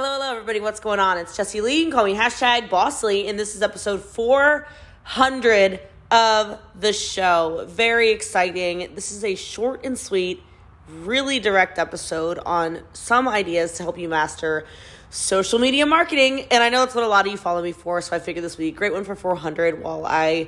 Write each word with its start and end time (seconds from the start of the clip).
Hello, 0.00 0.12
hello, 0.12 0.30
everybody. 0.30 0.60
What's 0.60 0.78
going 0.78 1.00
on? 1.00 1.18
It's 1.18 1.36
Jessie 1.36 1.60
Lee. 1.60 1.78
You 1.78 1.84
can 1.86 1.92
call 1.92 2.04
me 2.04 2.14
hashtag 2.14 2.70
Boss 2.70 3.02
Lee, 3.02 3.26
and 3.26 3.36
this 3.36 3.56
is 3.56 3.62
episode 3.62 4.00
400 4.00 5.80
of 6.12 6.60
the 6.78 6.92
show. 6.92 7.66
Very 7.68 8.10
exciting. 8.10 8.94
This 8.94 9.10
is 9.10 9.24
a 9.24 9.34
short 9.34 9.84
and 9.84 9.98
sweet, 9.98 10.40
really 10.88 11.40
direct 11.40 11.80
episode 11.80 12.38
on 12.46 12.84
some 12.92 13.26
ideas 13.26 13.72
to 13.72 13.82
help 13.82 13.98
you 13.98 14.08
master 14.08 14.68
social 15.10 15.58
media 15.58 15.84
marketing. 15.84 16.46
And 16.52 16.62
I 16.62 16.68
know 16.68 16.78
that's 16.78 16.94
what 16.94 17.02
a 17.02 17.08
lot 17.08 17.26
of 17.26 17.32
you 17.32 17.36
follow 17.36 17.60
me 17.60 17.72
for, 17.72 18.00
so 18.00 18.14
I 18.14 18.20
figured 18.20 18.44
this 18.44 18.56
would 18.56 18.62
be 18.62 18.68
a 18.68 18.70
great 18.70 18.92
one 18.92 19.02
for 19.02 19.16
400 19.16 19.82
while 19.82 20.06
I 20.06 20.46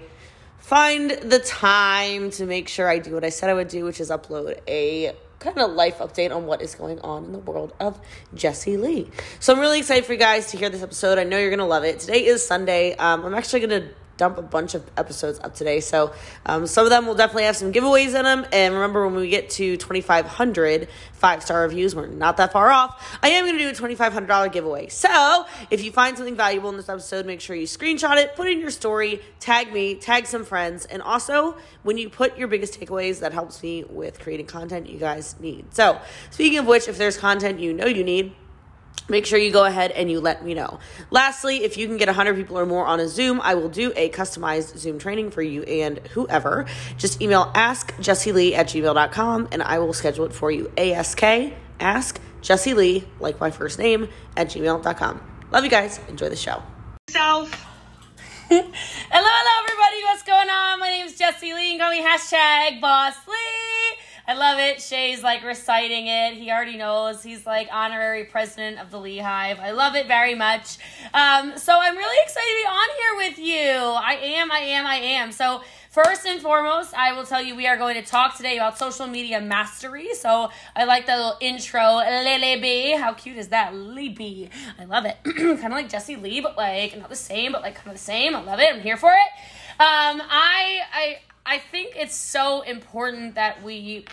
find 0.59 1.11
the 1.11 1.41
time 1.41 2.31
to 2.31 2.47
make 2.47 2.69
sure 2.69 2.89
I 2.89 3.01
do 3.01 3.15
what 3.15 3.25
I 3.25 3.31
said 3.31 3.51
I 3.51 3.55
would 3.55 3.67
do, 3.67 3.85
which 3.85 3.99
is 3.99 4.11
upload 4.11 4.61
a 4.69 5.13
kind 5.41 5.59
of 5.59 5.73
life 5.73 5.99
update 5.99 6.35
on 6.35 6.47
what 6.47 6.63
is 6.63 6.75
going 6.75 7.01
on 7.01 7.25
in 7.25 7.33
the 7.33 7.39
world 7.39 7.73
of 7.81 7.99
Jessie 8.35 8.77
Lee. 8.77 9.11
So 9.41 9.53
I'm 9.53 9.59
really 9.59 9.81
excited 9.81 10.05
for 10.05 10.13
you 10.13 10.19
guys 10.19 10.51
to 10.53 10.59
hear 10.59 10.69
this 10.69 10.83
episode. 10.83 11.19
I 11.19 11.25
know 11.25 11.39
you're 11.39 11.51
gonna 11.51 11.67
love 11.67 11.83
it. 11.83 11.99
Today 11.99 12.27
is 12.27 12.47
Sunday. 12.47 12.95
Um, 12.97 13.25
I'm 13.25 13.35
actually 13.35 13.61
gonna 13.61 13.89
dump 14.21 14.37
a 14.37 14.43
bunch 14.43 14.75
of 14.75 14.89
episodes 14.99 15.41
up 15.41 15.55
today. 15.55 15.81
So 15.81 16.13
um, 16.45 16.67
some 16.67 16.85
of 16.85 16.91
them 16.91 17.07
will 17.07 17.15
definitely 17.15 17.45
have 17.45 17.57
some 17.57 17.73
giveaways 17.73 18.15
in 18.15 18.25
them. 18.25 18.47
And 18.53 18.75
remember, 18.75 19.07
when 19.07 19.17
we 19.17 19.31
get 19.31 19.49
to 19.51 19.79
2,500 19.79 20.89
five 21.15 21.43
star 21.43 21.63
reviews, 21.63 21.97
we're 21.97 22.07
not 22.07 22.37
that 22.37 22.53
far 22.53 22.71
off. 22.71 23.19
I 23.23 23.31
am 23.31 23.45
going 23.45 23.57
to 23.57 23.63
do 23.63 23.69
a 23.69 23.89
$2,500 23.89 24.53
giveaway. 24.53 24.89
So 24.89 25.47
if 25.71 25.83
you 25.83 25.91
find 25.91 26.17
something 26.17 26.37
valuable 26.37 26.69
in 26.69 26.77
this 26.77 26.89
episode, 26.89 27.25
make 27.27 27.41
sure 27.41 27.57
you 27.57 27.67
screenshot 27.67 28.17
it, 28.19 28.37
put 28.37 28.47
in 28.47 28.61
your 28.61 28.71
story, 28.71 29.23
tag 29.39 29.73
me, 29.73 29.95
tag 29.95 30.27
some 30.27 30.45
friends. 30.45 30.85
And 30.85 31.01
also, 31.01 31.57
when 31.83 31.97
you 31.97 32.11
put 32.11 32.37
your 32.37 32.49
biggest 32.49 32.79
takeaways, 32.79 33.21
that 33.21 33.33
helps 33.33 33.63
me 33.63 33.85
with 33.85 34.21
creating 34.21 34.47
content 34.47 34.87
you 34.87 34.99
guys 34.99 35.35
need. 35.41 35.75
So 35.75 35.99
speaking 36.31 36.59
of 36.59 36.67
which, 36.67 36.89
if 36.89 36.99
there's 36.99 37.17
content 37.17 37.59
you 37.59 37.73
know 37.73 37.87
you 37.87 38.05
need, 38.05 38.35
make 39.11 39.27
sure 39.27 39.39
you 39.39 39.51
go 39.51 39.65
ahead 39.65 39.91
and 39.91 40.11
you 40.11 40.21
let 40.21 40.45
me 40.45 40.55
know. 40.55 40.79
Lastly, 41.11 41.65
if 41.65 41.77
you 41.77 41.87
can 41.87 41.97
get 41.97 42.09
100 42.09 42.37
people 42.37 42.59
or 42.59 42.65
more 42.65 42.87
on 42.87 43.01
a 43.01 43.09
Zoom, 43.09 43.41
I 43.43 43.55
will 43.55 43.69
do 43.69 43.93
a 43.97 44.09
customized 44.11 44.79
Zoom 44.79 44.99
training 44.99 45.31
for 45.31 45.43
you 45.43 45.63
and 45.65 45.99
whoever. 46.09 46.67
Just 46.97 47.21
email 47.21 47.47
askjessielee 47.55 48.55
at 48.55 48.69
gmail.com 48.69 49.49
and 49.53 49.63
I 49.63 49.79
will 49.81 49.93
schedule 49.93 50.25
it 50.25 50.33
for 50.33 50.51
you. 50.51 50.71
ASK, 50.79 51.23
ask 51.81 52.21
Jessie 52.41 52.75
Lee, 52.75 53.05
like 53.19 53.41
my 53.41 53.51
first 53.51 53.79
name, 53.79 54.09
at 54.37 54.49
gmail.com. 54.49 55.21
Love 55.51 55.65
you 55.65 55.71
guys. 55.71 56.01
Enjoy 56.09 56.29
the 56.29 56.37
show. 56.37 56.63
Self. 57.09 57.51
hello, 58.51 58.63
hello, 58.63 59.65
everybody. 59.65 60.03
What's 60.05 60.23
going 60.23 60.49
on? 60.49 60.81
My 60.81 60.89
name 60.89 61.07
is 61.07 61.19
Jessie 61.19 61.55
Lee. 61.55 61.73
You 61.73 61.79
can 61.79 61.87
call 61.87 61.91
me 61.91 62.03
hashtag 62.03 62.81
Boss 62.81 63.15
Lee. 63.29 63.99
I 64.27 64.35
love 64.35 64.59
it. 64.59 64.81
Shay's 64.81 65.23
like 65.23 65.43
reciting 65.45 66.07
it. 66.07 66.35
He 66.35 66.51
already 66.51 66.77
knows. 66.77 67.23
He's 67.23 67.47
like 67.47 67.69
honorary 67.73 68.25
president 68.25 68.79
of 68.79 68.91
the 68.91 68.99
Lee 68.99 69.19
Hive. 69.19 69.59
I 69.61 69.71
love 69.73 69.97
it 69.97 70.07
very 70.07 70.35
much. 70.35 70.79
Um, 71.13 71.57
so 71.59 71.79
I'm 71.81 71.97
really 71.97 72.19
excited 72.23 72.47
to 72.47 72.57
be 72.57 72.69
on 72.69 72.89
here 72.99 73.29
with 73.29 73.39
you. 73.39 73.81
I 73.81 74.19
am, 74.39 74.51
I 74.51 74.59
am, 74.59 74.87
I 74.87 74.97
am. 74.97 75.33
So 75.33 75.63
First 75.91 76.25
and 76.25 76.41
foremost, 76.41 76.95
I 76.95 77.15
will 77.15 77.25
tell 77.25 77.43
you 77.43 77.57
we 77.57 77.67
are 77.67 77.77
going 77.77 77.97
to 77.97 78.09
talk 78.09 78.37
today 78.37 78.59
about 78.59 78.79
social 78.79 79.09
media 79.09 79.41
mastery. 79.41 80.15
So 80.15 80.51
I 80.77 80.85
like 80.85 81.07
the 81.07 81.17
little 81.17 81.37
intro, 81.41 82.01
B. 82.63 82.93
How 82.93 83.13
cute 83.13 83.37
is 83.37 83.49
that, 83.49 83.73
B? 83.73 84.49
I 84.79 84.85
love 84.85 85.05
it. 85.05 85.17
kind 85.25 85.65
of 85.65 85.73
like 85.73 85.89
Jessie 85.89 86.15
Lee, 86.15 86.41
but 86.41 86.57
like 86.57 86.97
not 86.97 87.09
the 87.09 87.17
same, 87.17 87.51
but 87.51 87.63
like 87.63 87.75
kind 87.75 87.89
of 87.89 87.95
the 87.95 87.99
same. 87.99 88.37
I 88.37 88.41
love 88.41 88.61
it. 88.61 88.73
I'm 88.73 88.81
here 88.81 88.97
for 88.97 89.11
it. 89.11 89.81
Um, 89.81 90.23
I 90.31 90.79
I 90.95 91.19
I 91.51 91.59
think 91.59 91.95
it's 91.97 92.15
so 92.15 92.61
important 92.61 93.35
that 93.35 93.65
we 93.65 94.05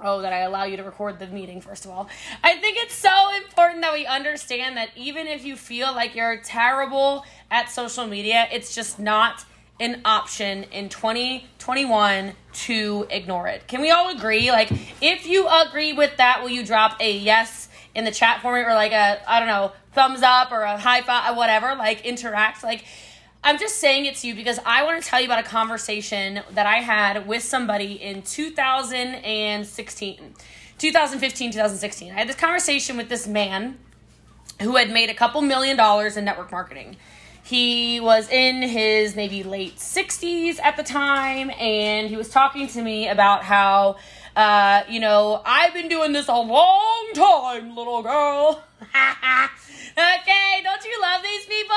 oh 0.00 0.22
that 0.22 0.32
i 0.32 0.40
allow 0.40 0.64
you 0.64 0.76
to 0.76 0.82
record 0.82 1.20
the 1.20 1.28
meeting 1.28 1.60
first 1.60 1.84
of 1.84 1.92
all. 1.92 2.08
I 2.42 2.56
think 2.56 2.78
it's 2.80 2.94
so 2.94 3.32
important 3.36 3.82
that 3.82 3.92
we 3.92 4.06
understand 4.06 4.76
that 4.76 4.88
even 4.96 5.28
if 5.28 5.44
you 5.44 5.54
feel 5.54 5.94
like 5.94 6.16
you're 6.16 6.38
terrible 6.38 7.24
at 7.48 7.70
social 7.70 8.08
media 8.08 8.48
it's 8.50 8.74
just 8.74 8.98
not 8.98 9.44
an 9.78 10.00
option 10.04 10.64
in 10.64 10.88
2021 10.88 12.32
to 12.52 13.06
ignore 13.08 13.46
it. 13.46 13.68
Can 13.68 13.80
we 13.80 13.92
all 13.92 14.08
agree? 14.10 14.50
Like 14.50 14.72
if 15.00 15.28
you 15.28 15.46
agree 15.46 15.92
with 15.92 16.16
that 16.16 16.42
will 16.42 16.50
you 16.50 16.66
drop 16.66 17.00
a 17.00 17.16
yes 17.16 17.68
in 17.94 18.04
the 18.04 18.10
chat 18.10 18.42
for 18.42 18.52
me 18.52 18.62
or 18.62 18.74
like 18.74 18.90
a 18.90 19.22
i 19.30 19.38
don't 19.38 19.46
know 19.46 19.70
thumbs 19.92 20.24
up 20.24 20.50
or 20.50 20.62
a 20.62 20.76
high 20.76 21.02
five 21.02 21.36
whatever 21.36 21.76
like 21.76 22.04
interact? 22.04 22.64
Like 22.64 22.84
I'm 23.46 23.58
just 23.58 23.78
saying 23.78 24.06
it 24.06 24.16
to 24.16 24.26
you 24.26 24.34
because 24.34 24.58
I 24.64 24.84
want 24.84 25.02
to 25.02 25.06
tell 25.06 25.20
you 25.20 25.26
about 25.26 25.38
a 25.38 25.46
conversation 25.46 26.40
that 26.52 26.64
I 26.64 26.76
had 26.76 27.26
with 27.26 27.42
somebody 27.42 27.92
in 27.92 28.22
2016, 28.22 30.34
2015, 30.78 31.52
2016. 31.52 32.10
I 32.10 32.14
had 32.14 32.26
this 32.26 32.36
conversation 32.36 32.96
with 32.96 33.10
this 33.10 33.26
man 33.26 33.76
who 34.62 34.76
had 34.76 34.90
made 34.90 35.10
a 35.10 35.14
couple 35.14 35.42
million 35.42 35.76
dollars 35.76 36.16
in 36.16 36.24
network 36.24 36.52
marketing. 36.52 36.96
He 37.42 38.00
was 38.00 38.30
in 38.30 38.62
his 38.62 39.14
maybe 39.14 39.42
late 39.42 39.76
60s 39.76 40.58
at 40.62 40.78
the 40.78 40.82
time, 40.82 41.50
and 41.50 42.08
he 42.08 42.16
was 42.16 42.30
talking 42.30 42.66
to 42.68 42.80
me 42.80 43.08
about 43.08 43.42
how, 43.42 43.96
uh, 44.36 44.84
you 44.88 45.00
know, 45.00 45.42
I've 45.44 45.74
been 45.74 45.88
doing 45.88 46.12
this 46.12 46.28
a 46.28 46.32
long 46.32 47.10
time, 47.14 47.76
little 47.76 48.02
girl. 48.02 48.64
okay, 49.96 50.62
don't 50.62 50.84
you 50.84 50.98
love 51.00 51.22
these 51.22 51.46
people? 51.46 51.76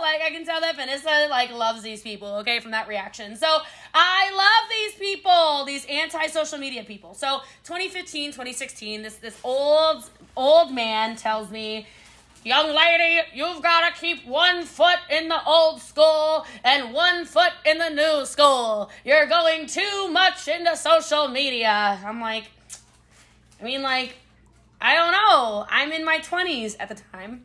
Like 0.00 0.22
I 0.22 0.30
can 0.30 0.44
tell 0.44 0.60
that 0.60 0.76
Vanessa 0.76 1.26
like 1.28 1.52
loves 1.52 1.82
these 1.82 2.02
people, 2.02 2.36
okay, 2.36 2.60
from 2.60 2.70
that 2.70 2.88
reaction. 2.88 3.36
So 3.36 3.58
I 3.94 4.30
love 4.34 4.70
these 4.70 4.94
people, 4.94 5.64
these 5.64 5.84
anti-social 5.86 6.58
media 6.58 6.84
people. 6.84 7.14
So 7.14 7.40
2015, 7.64 8.30
2016, 8.32 9.02
this 9.02 9.16
this 9.16 9.38
old 9.44 10.08
old 10.36 10.72
man 10.72 11.16
tells 11.16 11.50
me 11.50 11.86
Young 12.44 12.74
lady, 12.74 13.20
you've 13.34 13.62
got 13.62 13.92
to 13.92 14.00
keep 14.00 14.24
one 14.24 14.64
foot 14.64 14.98
in 15.10 15.28
the 15.28 15.44
old 15.44 15.82
school 15.82 16.46
and 16.62 16.94
one 16.94 17.24
foot 17.24 17.52
in 17.66 17.78
the 17.78 17.90
new 17.90 18.24
school. 18.24 18.90
You're 19.04 19.26
going 19.26 19.66
too 19.66 20.08
much 20.08 20.46
into 20.46 20.76
social 20.76 21.28
media. 21.28 22.00
I'm 22.04 22.20
like, 22.20 22.44
I 23.60 23.64
mean, 23.64 23.82
like, 23.82 24.14
I 24.80 24.94
don't 24.94 25.12
know. 25.12 25.66
I'm 25.68 25.90
in 25.90 26.04
my 26.04 26.20
20s 26.20 26.76
at 26.78 26.88
the 26.88 26.94
time. 27.12 27.44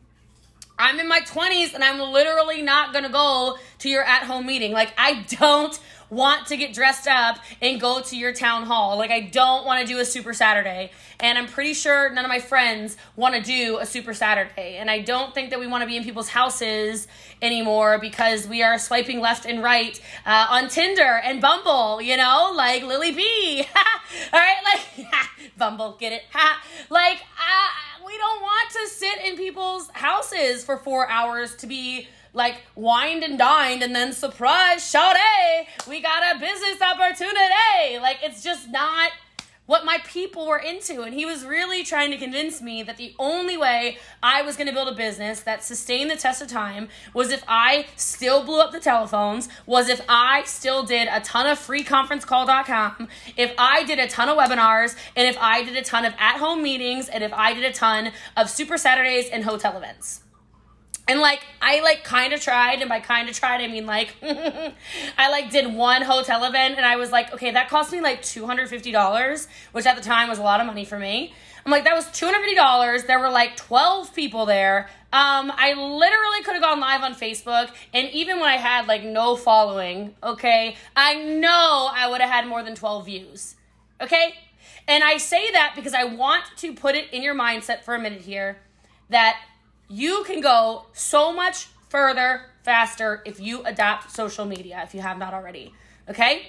I'm 0.84 1.00
in 1.00 1.08
my 1.08 1.22
20s 1.22 1.74
and 1.74 1.82
I'm 1.82 1.98
literally 2.12 2.62
not 2.62 2.92
gonna 2.92 3.08
go 3.08 3.58
to 3.80 3.90
your 3.90 4.04
at 4.04 4.24
home 4.24 4.46
meeting. 4.46 4.74
Like, 4.74 4.94
I 4.98 5.26
don't 5.30 5.80
want 6.10 6.48
to 6.48 6.58
get 6.58 6.74
dressed 6.74 7.08
up 7.08 7.38
and 7.62 7.80
go 7.80 8.02
to 8.02 8.18
your 8.18 8.34
town 8.34 8.64
hall. 8.64 8.98
Like, 8.98 9.10
I 9.10 9.22
don't 9.22 9.66
wanna 9.66 9.86
do 9.86 10.00
a 10.00 10.06
Super 10.06 10.34
Saturday. 10.34 10.92
And 11.22 11.38
I'm 11.38 11.48
pretty 11.48 11.74
sure 11.74 12.10
none 12.10 12.26
of 12.26 12.30
my 12.30 12.40
friends 12.40 12.98
wanna 13.16 13.42
do 13.42 13.78
a 13.80 13.86
Super 13.86 14.14
Saturday. 14.14 14.76
And 14.76 14.92
I 14.92 15.00
don't 15.00 15.34
think 15.34 15.52
that 15.52 15.60
we 15.60 15.68
wanna 15.68 15.88
be 15.88 15.96
in 15.96 16.04
people's 16.04 16.28
houses 16.28 17.08
anymore 17.42 17.98
because 17.98 18.46
we 18.46 18.62
are 18.62 18.78
swiping 18.78 19.22
left 19.22 19.46
and 19.46 19.64
right 19.64 19.98
uh, 20.26 20.48
on 20.50 20.68
Tinder 20.68 21.22
and 21.24 21.40
Bumble, 21.40 22.02
you 22.02 22.18
know, 22.18 22.52
like 22.54 22.84
Lily 22.84 23.14
B. 23.14 23.66
All 24.34 24.40
right, 24.40 24.58
like, 24.66 25.08
Bumble, 25.58 25.96
get 25.98 26.12
it? 26.12 26.24
like, 26.90 27.22
uh, 27.38 27.93
we 28.06 28.18
don't 28.18 28.42
want 28.42 28.70
to 28.72 28.88
sit 28.88 29.26
in 29.26 29.38
people's 29.38 29.90
houses 29.92 30.64
for 30.64 30.78
four 30.78 31.10
hours 31.10 31.56
to 31.58 31.68
be 31.68 32.08
like 32.34 32.62
wined 32.76 33.24
and 33.24 33.38
dined 33.38 33.84
and 33.84 33.96
then 33.96 34.12
surprise, 34.12 34.90
shout 34.90 35.16
we 35.88 36.02
got 36.02 36.36
a 36.36 36.40
business 36.40 36.82
opportunity. 36.82 38.00
Like 38.00 38.20
it's 38.24 38.44
just 38.44 38.70
not 38.70 39.12
what 39.66 39.86
my 39.86 40.00
people 40.06 40.48
were 40.48 40.58
into. 40.58 41.02
And 41.04 41.14
he 41.14 41.26
was 41.26 41.46
really 41.46 41.84
trying 41.84 42.12
to 42.12 42.18
convince 42.18 42.62
me 42.62 42.84
that 42.84 42.98
the 42.98 43.14
only 43.18 43.58
way 43.58 43.98
I 44.22 44.42
was 44.42 44.58
going 44.58 44.68
to 44.68 44.74
build 44.74 44.90
a 44.90 44.96
business 44.96 45.42
that 45.42 45.64
sustained 45.64 46.12
the 46.12 46.16
test 46.16 46.42
of 46.42 46.48
time 46.48 46.90
was 47.14 47.32
if 47.32 47.44
I 47.48 47.86
still 47.96 48.44
blew 48.44 48.60
up 48.60 48.72
the 48.72 48.80
telephones, 48.80 49.50
was 49.66 49.90
if 49.90 50.02
I 50.10 50.44
still 50.44 50.84
did 50.84 51.08
a 51.12 51.22
ton 51.22 51.48
of 51.48 51.60
freeconferencecall.com, 51.60 53.08
if 53.38 53.54
I 53.58 53.84
did 53.84 54.00
a 54.00 54.08
ton 54.08 54.30
of 54.30 54.38
webinars, 54.38 54.96
and 55.16 55.28
if 55.28 55.38
I 55.40 55.64
did 55.64 55.78
a 55.78 55.84
ton 55.84 56.06
of 56.06 56.14
at 56.18 56.38
home 56.38 56.62
meetings, 56.62 57.08
and 57.08 57.24
if 57.24 57.34
I 57.34 57.54
did 57.54 57.64
a 57.64 57.74
ton 57.74 58.12
of 58.36 58.50
Super 58.50 58.78
Saturdays 58.78 59.30
and 59.30 59.44
hotel 59.44 59.78
events. 59.78 60.23
And 61.08 61.20
like 61.20 61.42
I 61.62 61.82
like 61.82 62.04
kind 62.04 62.34
of 62.34 62.42
tried, 62.42 62.80
and 62.80 62.88
by 62.88 63.00
kind 63.00 63.28
of 63.28 63.36
tried 63.38 63.62
I 63.62 63.68
mean 63.68 63.86
like 63.86 64.16
I 64.24 65.30
like 65.30 65.52
did 65.52 65.74
one 65.74 66.02
hotel 66.02 66.46
event, 66.46 66.76
and 66.78 66.86
I 66.86 66.96
was 66.96 67.12
like, 67.12 67.34
okay, 67.34 67.52
that 67.52 67.70
cost 67.70 67.92
me 67.92 68.00
like 68.00 68.22
two 68.22 68.46
hundred 68.46 68.70
fifty 68.70 68.92
dollars, 68.92 69.48
which 69.74 69.86
at 69.86 69.96
the 69.96 70.02
time 70.02 70.30
was 70.30 70.40
a 70.40 70.44
lot 70.44 70.62
of 70.62 70.66
money 70.66 70.86
for 70.86 70.98
me. 70.98 71.34
I'm 71.66 71.72
like, 71.72 71.84
that 71.86 71.94
was 71.94 72.10
two 72.12 72.26
hundred 72.26 72.40
fifty 72.40 72.56
dollars. 72.56 73.04
There 73.04 73.20
were 73.20 73.30
like 73.30 73.58
twelve 73.58 74.14
people 74.16 74.46
there. 74.46 74.90
Um, 75.12 75.52
I 75.56 75.74
literally 75.74 76.42
could 76.44 76.54
have 76.54 76.64
gone 76.64 76.80
live 76.80 77.02
on 77.02 77.14
Facebook, 77.14 77.70
and 77.94 78.10
even 78.10 78.40
when 78.40 78.50
I 78.50 78.58
had 78.58 78.88
like 78.88 79.04
no 79.04 79.36
following, 79.36 80.16
okay, 80.24 80.76
I 80.96 81.16
know 81.16 81.90
I 81.94 82.10
would 82.10 82.22
have 82.22 82.30
had 82.30 82.48
more 82.48 82.64
than 82.64 82.76
twelve 82.76 83.06
views. 83.06 83.56
Okay, 84.02 84.36
and 84.88 85.04
I 85.04 85.18
say 85.18 85.52
that 85.52 85.74
because 85.76 85.94
I 85.94 86.06
want 86.06 86.44
to 86.58 86.74
put 86.74 86.96
it 86.96 87.12
in 87.12 87.24
your 87.24 87.36
mindset 87.36 87.84
for 87.84 87.94
a 87.94 88.00
minute 88.00 88.22
here 88.22 88.58
that 89.10 89.38
you 89.90 90.24
can 90.26 90.42
go 90.42 90.86
so 90.94 91.32
much 91.32 91.68
further 91.90 92.46
faster 92.64 93.22
if 93.26 93.40
you 93.40 93.64
adopt 93.64 94.12
social 94.12 94.46
media 94.46 94.82
if 94.84 94.94
you 94.96 95.02
have 95.02 95.18
not 95.18 95.34
already. 95.34 95.74
Okay? 96.10 96.48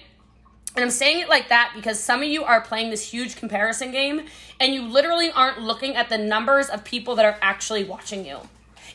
And 0.75 0.82
I'm 0.82 0.90
saying 0.90 1.20
it 1.20 1.28
like 1.28 1.48
that 1.50 1.72
because 1.76 2.00
some 2.00 2.22
of 2.22 2.28
you 2.28 2.42
are 2.42 2.60
playing 2.60 2.90
this 2.90 3.08
huge 3.08 3.36
comparison 3.36 3.92
game 3.92 4.26
and 4.58 4.75
you 4.75 4.82
literally 4.82 5.31
aren't 5.31 5.60
looking 5.60 5.94
at 5.94 6.08
the 6.08 6.19
numbers 6.19 6.69
of 6.69 6.82
people 6.82 7.14
that 7.16 7.25
are 7.25 7.38
actually 7.40 7.84
watching 7.84 8.26
you. 8.26 8.38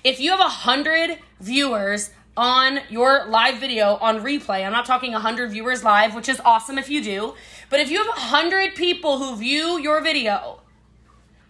If 0.03 0.19
you 0.19 0.31
have 0.31 0.39
a 0.39 0.43
hundred 0.43 1.19
viewers 1.39 2.11
on 2.35 2.79
your 2.89 3.27
live 3.27 3.59
video 3.59 3.95
on 3.95 4.19
replay, 4.19 4.65
I'm 4.65 4.71
not 4.71 4.85
talking 4.85 5.13
a 5.13 5.19
hundred 5.19 5.51
viewers 5.51 5.83
live, 5.83 6.15
which 6.15 6.29
is 6.29 6.41
awesome 6.43 6.77
if 6.77 6.89
you 6.89 7.01
do, 7.01 7.35
but 7.69 7.79
if 7.79 7.89
you 7.89 7.97
have 7.97 8.07
a 8.07 8.19
hundred 8.19 8.75
people 8.75 9.19
who 9.19 9.35
view 9.37 9.77
your 9.79 10.01
video, 10.01 10.61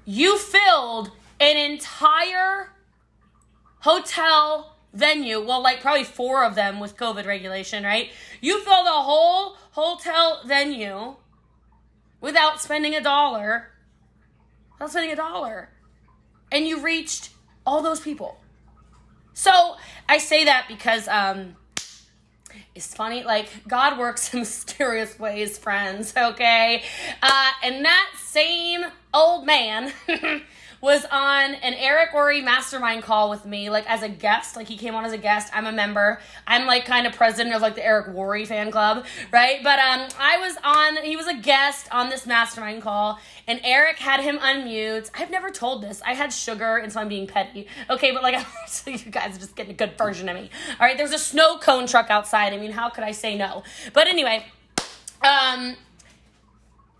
you 0.06 0.38
filled 0.38 1.12
an 1.39 1.57
entire 1.57 2.71
hotel 3.80 4.76
venue. 4.94 5.42
Well, 5.42 5.62
like 5.62 5.81
probably 5.81 6.04
four 6.04 6.44
of 6.44 6.56
them 6.56 6.80
with 6.80 6.98
COVID 6.98 7.26
regulation, 7.26 7.84
right? 7.84 8.10
You 8.42 8.62
filled 8.64 8.88
a 8.88 9.02
whole 9.02 9.58
hotel 9.72 10.42
venue 10.46 11.16
without 12.22 12.62
spending 12.62 12.96
a 12.96 13.02
dollar. 13.02 13.72
Without 14.74 14.92
spending 14.92 15.12
a 15.12 15.16
dollar. 15.16 15.70
And 16.52 16.66
you 16.66 16.81
reached 16.81 17.30
all 17.66 17.81
those 17.81 18.00
people. 18.00 18.40
So 19.34 19.76
I 20.08 20.18
say 20.18 20.46
that 20.46 20.66
because 20.68 21.08
um 21.08 21.56
it's 22.75 22.94
funny, 22.94 23.24
like 23.24 23.68
God 23.68 23.98
works 23.98 24.34
in 24.34 24.40
mysterious 24.42 25.18
ways, 25.20 25.58
friends, 25.58 26.14
okay? 26.16 26.84
Uh, 27.22 27.50
and 27.64 27.86
that 27.86 28.10
same 28.24 28.86
old 29.14 29.46
man 29.46 29.92
was 30.81 31.06
on 31.12 31.56
an 31.56 31.74
Eric 31.74 32.12
Worre 32.12 32.44
mastermind 32.44 33.04
call 33.04 33.30
with 33.30 33.46
me, 33.46 33.70
like 33.70 33.90
as 33.90 34.02
a 34.02 34.10
guest. 34.10 34.56
Like 34.56 34.68
he 34.68 34.78
came 34.78 34.96
on 34.96 35.06
as 35.06 35.12
a 35.12 35.18
guest. 35.18 35.52
I'm 35.54 35.66
a 35.66 35.72
member. 35.72 36.20
I'm 36.48 36.66
like 36.66 36.86
kind 36.86 37.06
of 37.06 37.14
president 37.14 37.56
of 37.56 37.62
like 37.62 37.76
the 37.76 37.86
Eric 37.86 38.08
Worre 38.08 38.46
fan 38.46 38.72
club, 38.72 39.06
right? 39.31 39.62
But 39.64 39.80
um, 39.80 40.08
I 40.20 40.38
was 40.38 40.58
on. 40.64 41.04
He 41.04 41.16
was 41.16 41.28
a 41.28 41.36
guest 41.36 41.88
on 41.92 42.10
this 42.10 42.26
mastermind 42.26 42.81
call, 42.81 43.20
and 43.48 43.60
Eric 43.64 43.98
had 43.98 44.22
him 44.22 44.38
unmute. 44.40 45.10
I've 45.16 45.31
never 45.31 45.50
told 45.50 45.84
this. 45.84 46.02
I 46.04 46.14
had 46.14 46.31
sugar, 46.31 46.78
and 46.78 46.92
so 46.92 47.02
I'm 47.02 47.10
being 47.10 47.28
petty. 47.28 47.68
Okay, 47.90 48.12
but 48.12 48.24
like 48.24 48.46
so 48.68 48.92
you 48.92 49.12
guys 49.12 49.36
are 49.36 49.40
just 49.40 49.56
getting 49.56 49.74
a 49.74 49.75
good 49.75 49.98
version 49.98 50.30
of 50.30 50.36
me. 50.36 50.50
All 50.80 50.88
right, 50.88 50.98
there's 50.98 51.14
a 51.14 51.20
snow 51.20 51.58
cone 51.58 51.88
truck 51.88 52.10
outside. 52.10 52.54
I 52.54 52.58
mean, 52.58 52.72
how 52.72 52.90
could 52.90 53.04
I 53.04 53.12
say 53.12 53.38
no? 53.38 53.64
But 53.94 54.08
anyway, 54.08 54.46
um 55.22 55.75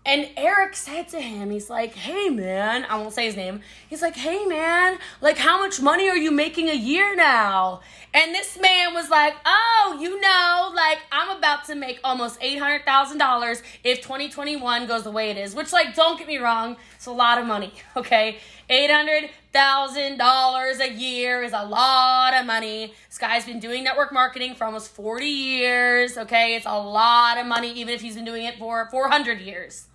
and 0.04 0.30
Eric 0.36 0.76
said 0.76 1.08
to 1.08 1.20
him, 1.20 1.50
he's 1.50 1.68
like, 1.68 1.94
hey 1.94 2.30
man, 2.30 2.86
I 2.88 2.96
won't 2.96 3.12
say 3.12 3.26
his 3.26 3.36
name. 3.36 3.60
He's 3.88 4.00
like, 4.00 4.16
hey 4.16 4.46
man, 4.46 4.98
like 5.20 5.36
how 5.36 5.58
much 5.58 5.80
money 5.80 6.08
are 6.08 6.16
you 6.16 6.30
making 6.30 6.68
a 6.68 6.74
year 6.74 7.14
now? 7.14 7.80
And 8.14 8.34
this 8.34 8.58
man 8.58 8.94
was 8.94 9.10
like, 9.10 9.34
oh, 9.44 9.98
you 10.00 10.18
know, 10.20 10.72
like 10.74 10.98
I'm 11.12 11.36
about 11.36 11.66
to 11.66 11.74
make 11.74 12.00
almost 12.02 12.40
$800,000 12.40 13.62
if 13.84 14.00
2021 14.00 14.86
goes 14.86 15.04
the 15.04 15.10
way 15.10 15.30
it 15.30 15.36
is, 15.36 15.54
which, 15.54 15.72
like, 15.72 15.94
don't 15.94 16.18
get 16.18 16.26
me 16.26 16.38
wrong, 16.38 16.76
it's 16.96 17.06
a 17.06 17.12
lot 17.12 17.38
of 17.38 17.46
money, 17.46 17.72
okay? 17.96 18.38
$800,000 18.70 20.80
a 20.80 20.92
year 20.92 21.42
is 21.42 21.52
a 21.52 21.64
lot 21.64 22.34
of 22.34 22.46
money. 22.46 22.94
This 23.08 23.18
guy's 23.18 23.44
been 23.44 23.58
doing 23.58 23.82
network 23.82 24.12
marketing 24.12 24.54
for 24.54 24.62
almost 24.64 24.92
40 24.92 25.26
years, 25.26 26.16
okay? 26.16 26.54
It's 26.54 26.66
a 26.66 26.78
lot 26.78 27.36
of 27.36 27.46
money, 27.46 27.72
even 27.72 27.92
if 27.92 28.00
he's 28.00 28.14
been 28.14 28.24
doing 28.24 28.44
it 28.44 28.58
for 28.58 28.86
400 28.90 29.40
years. 29.40 29.88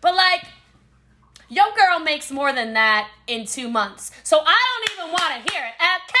But 0.00 0.16
like, 0.16 0.44
your 1.48 1.66
girl 1.76 2.00
makes 2.00 2.32
more 2.32 2.52
than 2.52 2.72
that 2.72 3.08
in 3.28 3.46
two 3.46 3.68
months. 3.68 4.10
So 4.24 4.40
I 4.44 4.44
don't 4.44 4.90
even 4.98 5.12
want 5.12 5.46
to 5.46 5.52
hear 5.52 5.64
it. 5.64 5.74
Okay? 5.78 6.16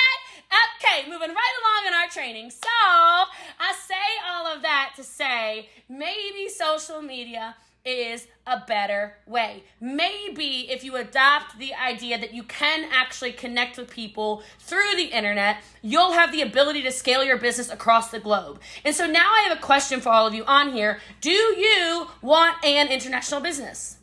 Okay, 0.78 1.10
moving 1.10 1.30
right 1.30 1.54
along 1.60 1.86
in 1.88 1.94
our 1.94 2.06
training. 2.08 2.50
So 2.50 2.68
I 2.70 3.74
say 3.84 3.94
all 4.30 4.46
of 4.46 4.62
that 4.62 4.92
to 4.94 5.02
say 5.02 5.68
maybe 5.88 6.48
social 6.48 7.02
media 7.02 7.56
is 7.86 8.26
a 8.46 8.62
better 8.66 9.16
way. 9.26 9.62
Maybe 9.80 10.68
if 10.70 10.84
you 10.84 10.96
adopt 10.96 11.58
the 11.58 11.72
idea 11.74 12.18
that 12.18 12.34
you 12.34 12.42
can 12.42 12.88
actually 12.92 13.32
connect 13.32 13.78
with 13.78 13.90
people 13.90 14.42
through 14.58 14.96
the 14.96 15.06
internet, 15.06 15.58
you'll 15.82 16.12
have 16.12 16.32
the 16.32 16.42
ability 16.42 16.82
to 16.82 16.92
scale 16.92 17.24
your 17.24 17.38
business 17.38 17.70
across 17.70 18.10
the 18.10 18.20
globe. 18.20 18.60
And 18.84 18.94
so 18.94 19.06
now 19.06 19.30
I 19.32 19.46
have 19.48 19.56
a 19.56 19.60
question 19.60 20.00
for 20.00 20.10
all 20.10 20.26
of 20.26 20.34
you 20.34 20.44
on 20.44 20.72
here. 20.72 21.00
Do 21.20 21.30
you 21.30 22.08
want 22.22 22.64
an 22.64 22.88
international 22.88 23.40
business? 23.40 23.98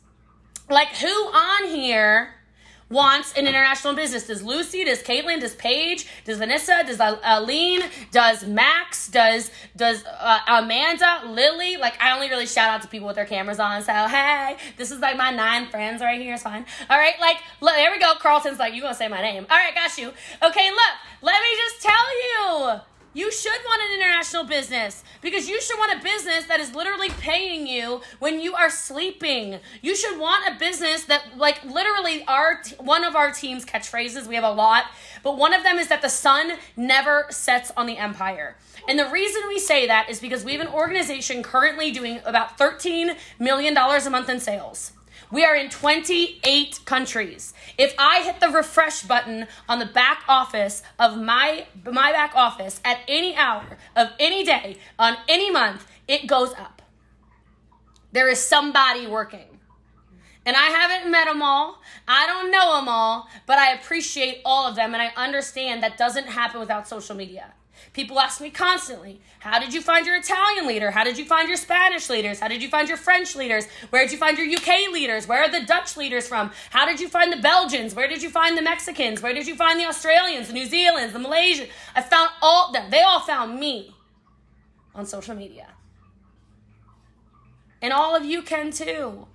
Like, 0.68 0.96
who 0.96 1.08
on 1.08 1.68
here 1.68 2.34
wants 2.94 3.32
an 3.36 3.46
international 3.46 3.94
business. 3.94 4.28
Does 4.28 4.42
Lucy, 4.42 4.84
does 4.84 5.02
Caitlin, 5.02 5.40
does 5.40 5.54
Paige, 5.56 6.06
does 6.24 6.38
Vanessa, 6.38 6.82
does 6.86 7.00
Aline, 7.00 7.82
does 8.12 8.46
Max, 8.46 9.08
does 9.08 9.50
does 9.76 10.04
uh, 10.04 10.38
Amanda, 10.48 11.22
Lily? 11.26 11.76
Like 11.76 12.00
I 12.00 12.14
only 12.14 12.30
really 12.30 12.46
shout 12.46 12.70
out 12.70 12.82
to 12.82 12.88
people 12.88 13.08
with 13.08 13.16
their 13.16 13.26
cameras 13.26 13.58
on. 13.58 13.82
So 13.82 13.92
hey, 13.92 14.56
this 14.78 14.90
is 14.90 15.00
like 15.00 15.16
my 15.16 15.30
nine 15.30 15.66
friends 15.66 16.00
right 16.00 16.20
here. 16.20 16.34
It's 16.34 16.44
fine. 16.44 16.64
All 16.88 16.98
right, 16.98 17.18
like 17.20 17.38
look, 17.60 17.74
there 17.74 17.90
we 17.90 17.98
go. 17.98 18.14
Carlton's 18.14 18.58
like 18.58 18.72
you 18.72 18.80
gonna 18.80 18.94
say 18.94 19.08
my 19.08 19.20
name. 19.20 19.44
All 19.50 19.58
right, 19.58 19.74
got 19.74 19.98
you. 19.98 20.08
Okay, 20.42 20.70
look, 20.70 20.94
let 21.20 21.42
me 21.42 21.48
just 21.56 21.82
tell 21.82 22.72
you. 22.72 22.93
You 23.14 23.30
should 23.30 23.60
want 23.64 23.80
an 23.82 24.00
international 24.00 24.44
business 24.44 25.04
because 25.22 25.48
you 25.48 25.60
should 25.60 25.78
want 25.78 26.00
a 26.00 26.02
business 26.02 26.46
that 26.46 26.58
is 26.58 26.74
literally 26.74 27.10
paying 27.10 27.66
you 27.66 28.00
when 28.18 28.40
you 28.40 28.54
are 28.54 28.68
sleeping. 28.68 29.60
You 29.82 29.94
should 29.94 30.18
want 30.18 30.48
a 30.48 30.58
business 30.58 31.04
that, 31.04 31.38
like, 31.38 31.64
literally, 31.64 32.24
our 32.26 32.60
one 32.80 33.04
of 33.04 33.14
our 33.14 33.30
team's 33.30 33.64
catchphrases. 33.64 34.26
We 34.26 34.34
have 34.34 34.44
a 34.44 34.50
lot, 34.50 34.86
but 35.22 35.38
one 35.38 35.54
of 35.54 35.62
them 35.62 35.78
is 35.78 35.86
that 35.88 36.02
the 36.02 36.08
sun 36.08 36.54
never 36.76 37.26
sets 37.30 37.70
on 37.76 37.86
the 37.86 37.98
empire. 37.98 38.56
And 38.88 38.98
the 38.98 39.08
reason 39.08 39.42
we 39.48 39.60
say 39.60 39.86
that 39.86 40.10
is 40.10 40.18
because 40.18 40.44
we 40.44 40.52
have 40.52 40.60
an 40.60 40.72
organization 40.72 41.42
currently 41.42 41.92
doing 41.92 42.20
about 42.24 42.58
$13 42.58 43.16
million 43.38 43.76
a 43.76 44.10
month 44.10 44.28
in 44.28 44.40
sales. 44.40 44.92
We 45.34 45.44
are 45.44 45.56
in 45.56 45.68
28 45.68 46.78
countries. 46.84 47.54
If 47.76 47.92
I 47.98 48.22
hit 48.22 48.38
the 48.38 48.50
refresh 48.50 49.02
button 49.02 49.48
on 49.68 49.80
the 49.80 49.86
back 49.86 50.22
office 50.28 50.84
of 50.96 51.20
my 51.20 51.66
my 51.84 52.12
back 52.12 52.36
office 52.36 52.80
at 52.84 53.00
any 53.08 53.34
hour 53.34 53.76
of 53.96 54.10
any 54.20 54.44
day 54.44 54.76
on 54.96 55.16
any 55.28 55.50
month, 55.50 55.88
it 56.06 56.28
goes 56.28 56.52
up. 56.52 56.82
There 58.12 58.28
is 58.28 58.38
somebody 58.38 59.08
working. 59.08 59.58
And 60.46 60.54
I 60.54 60.66
haven't 60.66 61.10
met 61.10 61.24
them 61.24 61.42
all. 61.42 61.82
I 62.06 62.28
don't 62.28 62.52
know 62.52 62.76
them 62.76 62.88
all, 62.88 63.28
but 63.44 63.58
I 63.58 63.72
appreciate 63.72 64.40
all 64.44 64.68
of 64.68 64.76
them 64.76 64.94
and 64.94 65.02
I 65.02 65.10
understand 65.16 65.82
that 65.82 65.98
doesn't 65.98 66.28
happen 66.28 66.60
without 66.60 66.86
social 66.86 67.16
media. 67.16 67.54
People 67.92 68.18
ask 68.18 68.40
me 68.40 68.50
constantly, 68.50 69.20
how 69.40 69.58
did 69.58 69.72
you 69.72 69.80
find 69.80 70.06
your 70.06 70.16
Italian 70.16 70.66
leader? 70.66 70.90
How 70.90 71.04
did 71.04 71.18
you 71.18 71.24
find 71.24 71.48
your 71.48 71.56
Spanish 71.56 72.08
leaders? 72.10 72.40
How 72.40 72.48
did 72.48 72.62
you 72.62 72.68
find 72.68 72.88
your 72.88 72.96
French 72.96 73.36
leaders? 73.36 73.66
Where 73.90 74.02
did 74.02 74.12
you 74.12 74.18
find 74.18 74.38
your 74.38 74.46
UK 74.46 74.92
leaders? 74.92 75.28
Where 75.28 75.42
are 75.42 75.50
the 75.50 75.64
Dutch 75.64 75.96
leaders 75.96 76.26
from? 76.26 76.50
How 76.70 76.86
did 76.86 77.00
you 77.00 77.08
find 77.08 77.32
the 77.32 77.40
Belgians? 77.40 77.94
Where 77.94 78.08
did 78.08 78.22
you 78.22 78.30
find 78.30 78.56
the 78.56 78.62
Mexicans? 78.62 79.22
Where 79.22 79.34
did 79.34 79.46
you 79.46 79.54
find 79.54 79.78
the 79.78 79.86
Australians, 79.86 80.48
the 80.48 80.54
New 80.54 80.66
Zealanders, 80.66 81.12
the 81.12 81.18
Malaysians? 81.18 81.68
I 81.94 82.02
found 82.02 82.30
all 82.42 82.72
them. 82.72 82.90
They 82.90 83.02
all 83.02 83.20
found 83.20 83.58
me 83.58 83.94
on 84.94 85.06
social 85.06 85.34
media. 85.34 85.68
And 87.82 87.92
all 87.92 88.16
of 88.16 88.24
you 88.24 88.42
can 88.42 88.70
too. 88.70 89.26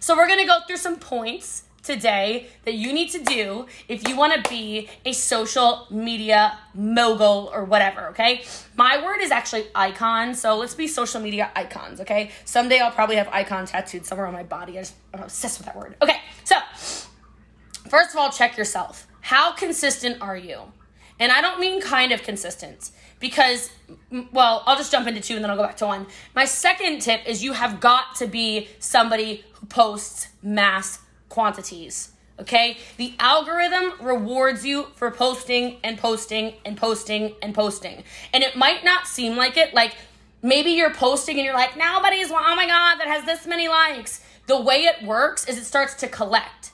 So 0.00 0.16
we're 0.16 0.26
going 0.26 0.40
to 0.40 0.46
go 0.46 0.60
through 0.66 0.78
some 0.78 0.96
points 0.98 1.64
today 1.84 2.48
that 2.64 2.74
you 2.74 2.92
need 2.92 3.10
to 3.10 3.22
do 3.22 3.66
if 3.88 4.08
you 4.08 4.16
want 4.16 4.32
to 4.42 4.50
be 4.50 4.88
a 5.04 5.12
social 5.12 5.86
media 5.90 6.58
mogul 6.74 7.50
or 7.52 7.64
whatever, 7.64 8.08
okay? 8.08 8.42
My 8.76 9.04
word 9.04 9.20
is 9.20 9.30
actually 9.30 9.66
icon, 9.74 10.34
so 10.34 10.56
let's 10.56 10.74
be 10.74 10.88
social 10.88 11.20
media 11.20 11.50
icons, 11.54 12.00
okay? 12.00 12.30
Someday 12.44 12.80
I'll 12.80 12.90
probably 12.90 13.16
have 13.16 13.28
icon 13.28 13.66
tattooed 13.66 14.06
somewhere 14.06 14.26
on 14.26 14.32
my 14.32 14.42
body. 14.42 14.78
I 14.78 14.82
just, 14.82 14.94
I'm 15.12 15.22
obsessed 15.22 15.58
with 15.58 15.66
that 15.66 15.76
word. 15.76 15.94
Okay, 16.02 16.16
so 16.42 16.56
first 17.88 18.10
of 18.10 18.16
all, 18.16 18.30
check 18.30 18.56
yourself. 18.56 19.06
How 19.20 19.52
consistent 19.52 20.20
are 20.20 20.36
you? 20.36 20.60
And 21.20 21.30
I 21.30 21.40
don't 21.40 21.60
mean 21.60 21.80
kind 21.80 22.12
of 22.12 22.22
consistent 22.22 22.90
because, 23.20 23.70
well, 24.32 24.64
I'll 24.66 24.76
just 24.76 24.90
jump 24.90 25.06
into 25.06 25.20
two 25.20 25.36
and 25.36 25.44
then 25.44 25.50
I'll 25.50 25.56
go 25.56 25.62
back 25.62 25.76
to 25.78 25.86
one. 25.86 26.06
My 26.34 26.44
second 26.44 27.00
tip 27.00 27.20
is 27.26 27.44
you 27.44 27.52
have 27.52 27.78
got 27.78 28.16
to 28.16 28.26
be 28.26 28.68
somebody 28.80 29.44
who 29.52 29.66
posts 29.66 30.28
mass 30.42 30.98
quantities. 31.34 32.12
Okay? 32.38 32.78
The 32.96 33.14
algorithm 33.18 33.92
rewards 34.00 34.64
you 34.64 34.86
for 34.94 35.10
posting 35.10 35.78
and 35.82 35.98
posting 35.98 36.54
and 36.64 36.76
posting 36.76 37.34
and 37.42 37.54
posting. 37.54 38.04
And 38.32 38.44
it 38.44 38.56
might 38.56 38.84
not 38.84 39.06
seem 39.06 39.36
like 39.36 39.56
it. 39.56 39.74
Like 39.74 39.96
maybe 40.42 40.70
you're 40.70 40.94
posting 40.94 41.36
and 41.36 41.44
you're 41.44 41.54
like, 41.54 41.76
nobody's, 41.76 42.30
oh 42.30 42.56
my 42.56 42.66
God, 42.66 42.96
that 42.96 43.08
has 43.08 43.24
this 43.24 43.46
many 43.46 43.68
likes. 43.68 44.24
The 44.46 44.60
way 44.60 44.84
it 44.84 45.04
works 45.04 45.48
is 45.48 45.58
it 45.58 45.64
starts 45.64 45.94
to 45.94 46.08
collect. 46.08 46.70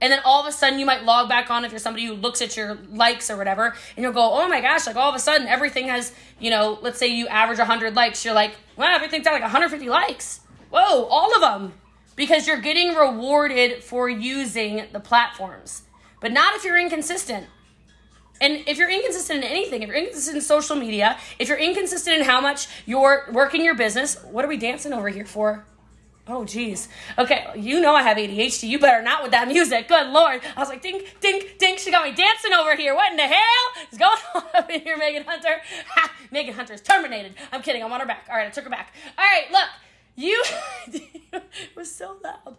And 0.00 0.12
then 0.12 0.20
all 0.24 0.40
of 0.40 0.46
a 0.46 0.52
sudden 0.52 0.78
you 0.78 0.86
might 0.86 1.02
log 1.02 1.28
back 1.28 1.50
on 1.50 1.64
if 1.64 1.72
you're 1.72 1.80
somebody 1.80 2.06
who 2.06 2.14
looks 2.14 2.40
at 2.40 2.56
your 2.56 2.78
likes 2.92 3.32
or 3.32 3.36
whatever, 3.36 3.74
and 3.96 4.02
you'll 4.04 4.12
go, 4.12 4.30
oh 4.32 4.46
my 4.48 4.60
gosh, 4.60 4.86
like 4.86 4.94
all 4.94 5.08
of 5.08 5.16
a 5.16 5.18
sudden 5.18 5.48
everything 5.48 5.88
has, 5.88 6.12
you 6.38 6.50
know, 6.50 6.78
let's 6.82 6.98
say 6.98 7.08
you 7.08 7.26
average 7.26 7.58
100 7.58 7.96
likes, 7.96 8.24
you're 8.24 8.34
like, 8.34 8.52
wow, 8.76 8.94
everything's 8.94 9.26
at 9.26 9.32
like 9.32 9.42
150 9.42 9.88
likes. 9.88 10.40
Whoa, 10.70 11.04
all 11.06 11.34
of 11.34 11.40
them 11.40 11.72
because 12.18 12.48
you're 12.48 12.60
getting 12.60 12.94
rewarded 12.94 13.82
for 13.82 14.08
using 14.10 14.88
the 14.92 14.98
platforms. 15.00 15.82
But 16.20 16.32
not 16.32 16.56
if 16.56 16.64
you're 16.64 16.76
inconsistent. 16.76 17.46
And 18.40 18.64
if 18.66 18.76
you're 18.76 18.90
inconsistent 18.90 19.44
in 19.44 19.50
anything, 19.50 19.82
if 19.82 19.88
you're 19.88 19.96
inconsistent 19.96 20.36
in 20.36 20.42
social 20.42 20.74
media, 20.74 21.16
if 21.38 21.48
you're 21.48 21.58
inconsistent 21.58 22.18
in 22.18 22.24
how 22.24 22.40
much 22.40 22.66
you're 22.86 23.28
working 23.32 23.64
your 23.64 23.76
business, 23.76 24.16
what 24.24 24.44
are 24.44 24.48
we 24.48 24.56
dancing 24.56 24.92
over 24.92 25.08
here 25.08 25.24
for? 25.24 25.64
Oh, 26.26 26.44
geez. 26.44 26.88
Okay, 27.16 27.46
you 27.56 27.80
know 27.80 27.94
I 27.94 28.02
have 28.02 28.16
ADHD. 28.16 28.68
You 28.68 28.80
better 28.80 29.02
not 29.02 29.22
with 29.22 29.30
that 29.30 29.46
music. 29.48 29.88
Good 29.88 30.08
lord. 30.08 30.42
I 30.56 30.60
was 30.60 30.68
like, 30.68 30.82
dink, 30.82 31.16
dink, 31.20 31.56
dink. 31.58 31.78
She 31.78 31.90
got 31.90 32.04
me 32.04 32.14
dancing 32.14 32.52
over 32.52 32.76
here. 32.76 32.94
What 32.94 33.12
in 33.12 33.16
the 33.16 33.22
hell 33.22 33.84
is 33.90 33.96
going 33.96 34.18
on 34.34 34.42
up 34.54 34.68
in 34.70 34.80
here, 34.80 34.98
Megan 34.98 35.24
Hunter? 35.24 35.62
Ha! 35.94 36.12
Megan 36.32 36.54
Hunter 36.54 36.74
is 36.74 36.80
terminated. 36.80 37.34
I'm 37.52 37.62
kidding. 37.62 37.82
I'm 37.82 37.92
on 37.92 38.00
her 38.00 38.06
back. 38.06 38.26
All 38.28 38.36
right, 38.36 38.48
I 38.48 38.50
took 38.50 38.64
her 38.64 38.70
back. 38.70 38.92
All 39.16 39.24
right, 39.24 39.50
look. 39.52 39.68
You. 40.18 40.42
was 41.76 41.94
so 41.94 42.16
loud. 42.24 42.56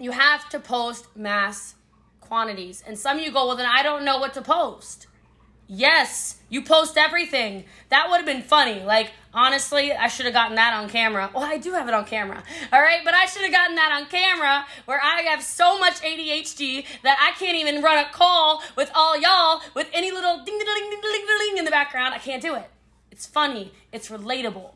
You 0.00 0.12
have 0.12 0.48
to 0.48 0.58
post 0.58 1.14
mass 1.14 1.74
quantities. 2.20 2.82
And 2.86 2.98
some 2.98 3.18
of 3.18 3.22
you 3.22 3.30
go, 3.30 3.46
well, 3.46 3.56
then 3.56 3.66
I 3.66 3.82
don't 3.82 4.06
know 4.06 4.16
what 4.16 4.32
to 4.34 4.40
post. 4.40 5.06
Yes, 5.68 6.38
you 6.48 6.62
post 6.62 6.96
everything. 6.96 7.64
That 7.90 8.08
would 8.08 8.16
have 8.16 8.24
been 8.24 8.40
funny. 8.40 8.80
Like, 8.80 9.10
honestly, 9.34 9.92
I 9.92 10.08
should 10.08 10.24
have 10.24 10.32
gotten 10.32 10.56
that 10.56 10.72
on 10.72 10.88
camera. 10.88 11.30
Well, 11.34 11.44
I 11.44 11.58
do 11.58 11.72
have 11.72 11.88
it 11.88 11.94
on 11.94 12.06
camera. 12.06 12.42
All 12.72 12.80
right, 12.80 13.00
but 13.04 13.12
I 13.12 13.26
should 13.26 13.42
have 13.42 13.52
gotten 13.52 13.76
that 13.76 13.92
on 13.92 14.08
camera 14.08 14.64
where 14.86 15.00
I 15.02 15.20
have 15.28 15.42
so 15.42 15.78
much 15.78 16.00
ADHD 16.00 16.86
that 17.02 17.18
I 17.20 17.38
can't 17.38 17.58
even 17.58 17.82
run 17.82 18.02
a 18.02 18.08
call 18.10 18.62
with 18.76 18.90
all 18.94 19.20
y'all 19.20 19.60
with 19.74 19.90
any 19.92 20.10
little 20.10 20.42
ding 20.42 20.58
ding 20.58 20.66
ding 20.66 20.90
ding 20.90 21.00
ding 21.02 21.26
ding 21.26 21.58
in 21.58 21.66
the 21.66 21.70
background. 21.70 22.14
I 22.14 22.18
can't 22.18 22.40
do 22.40 22.54
it. 22.54 22.70
It's 23.10 23.26
funny, 23.26 23.72
it's 23.92 24.08
relatable. 24.08 24.70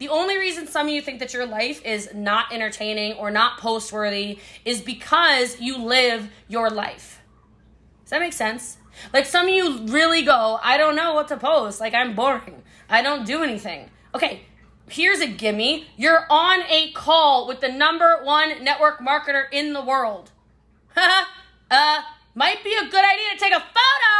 The 0.00 0.08
only 0.08 0.38
reason 0.38 0.66
some 0.66 0.86
of 0.86 0.92
you 0.94 1.02
think 1.02 1.18
that 1.18 1.34
your 1.34 1.44
life 1.44 1.84
is 1.84 2.08
not 2.14 2.54
entertaining 2.54 3.12
or 3.18 3.30
not 3.30 3.58
post 3.58 3.92
worthy 3.92 4.38
is 4.64 4.80
because 4.80 5.60
you 5.60 5.76
live 5.76 6.30
your 6.48 6.70
life. 6.70 7.20
Does 8.04 8.10
that 8.10 8.20
make 8.20 8.32
sense? 8.32 8.78
Like 9.12 9.26
some 9.26 9.46
of 9.46 9.54
you 9.54 9.86
really 9.88 10.22
go, 10.22 10.58
I 10.62 10.78
don't 10.78 10.96
know 10.96 11.12
what 11.12 11.28
to 11.28 11.36
post. 11.36 11.80
Like 11.80 11.92
I'm 11.92 12.14
boring. 12.14 12.62
I 12.88 13.02
don't 13.02 13.26
do 13.26 13.42
anything. 13.42 13.90
Okay, 14.14 14.40
here's 14.88 15.20
a 15.20 15.26
gimme. 15.26 15.86
You're 15.98 16.26
on 16.30 16.62
a 16.70 16.92
call 16.92 17.46
with 17.46 17.60
the 17.60 17.68
number 17.68 18.20
one 18.22 18.64
network 18.64 19.00
marketer 19.00 19.44
in 19.52 19.74
the 19.74 19.82
world. 19.82 20.30
uh, 20.96 22.00
might 22.34 22.64
be 22.64 22.74
a 22.74 22.88
good 22.88 23.04
idea 23.04 23.34
to 23.34 23.38
take 23.38 23.52
a 23.52 23.60
photo 23.60 24.19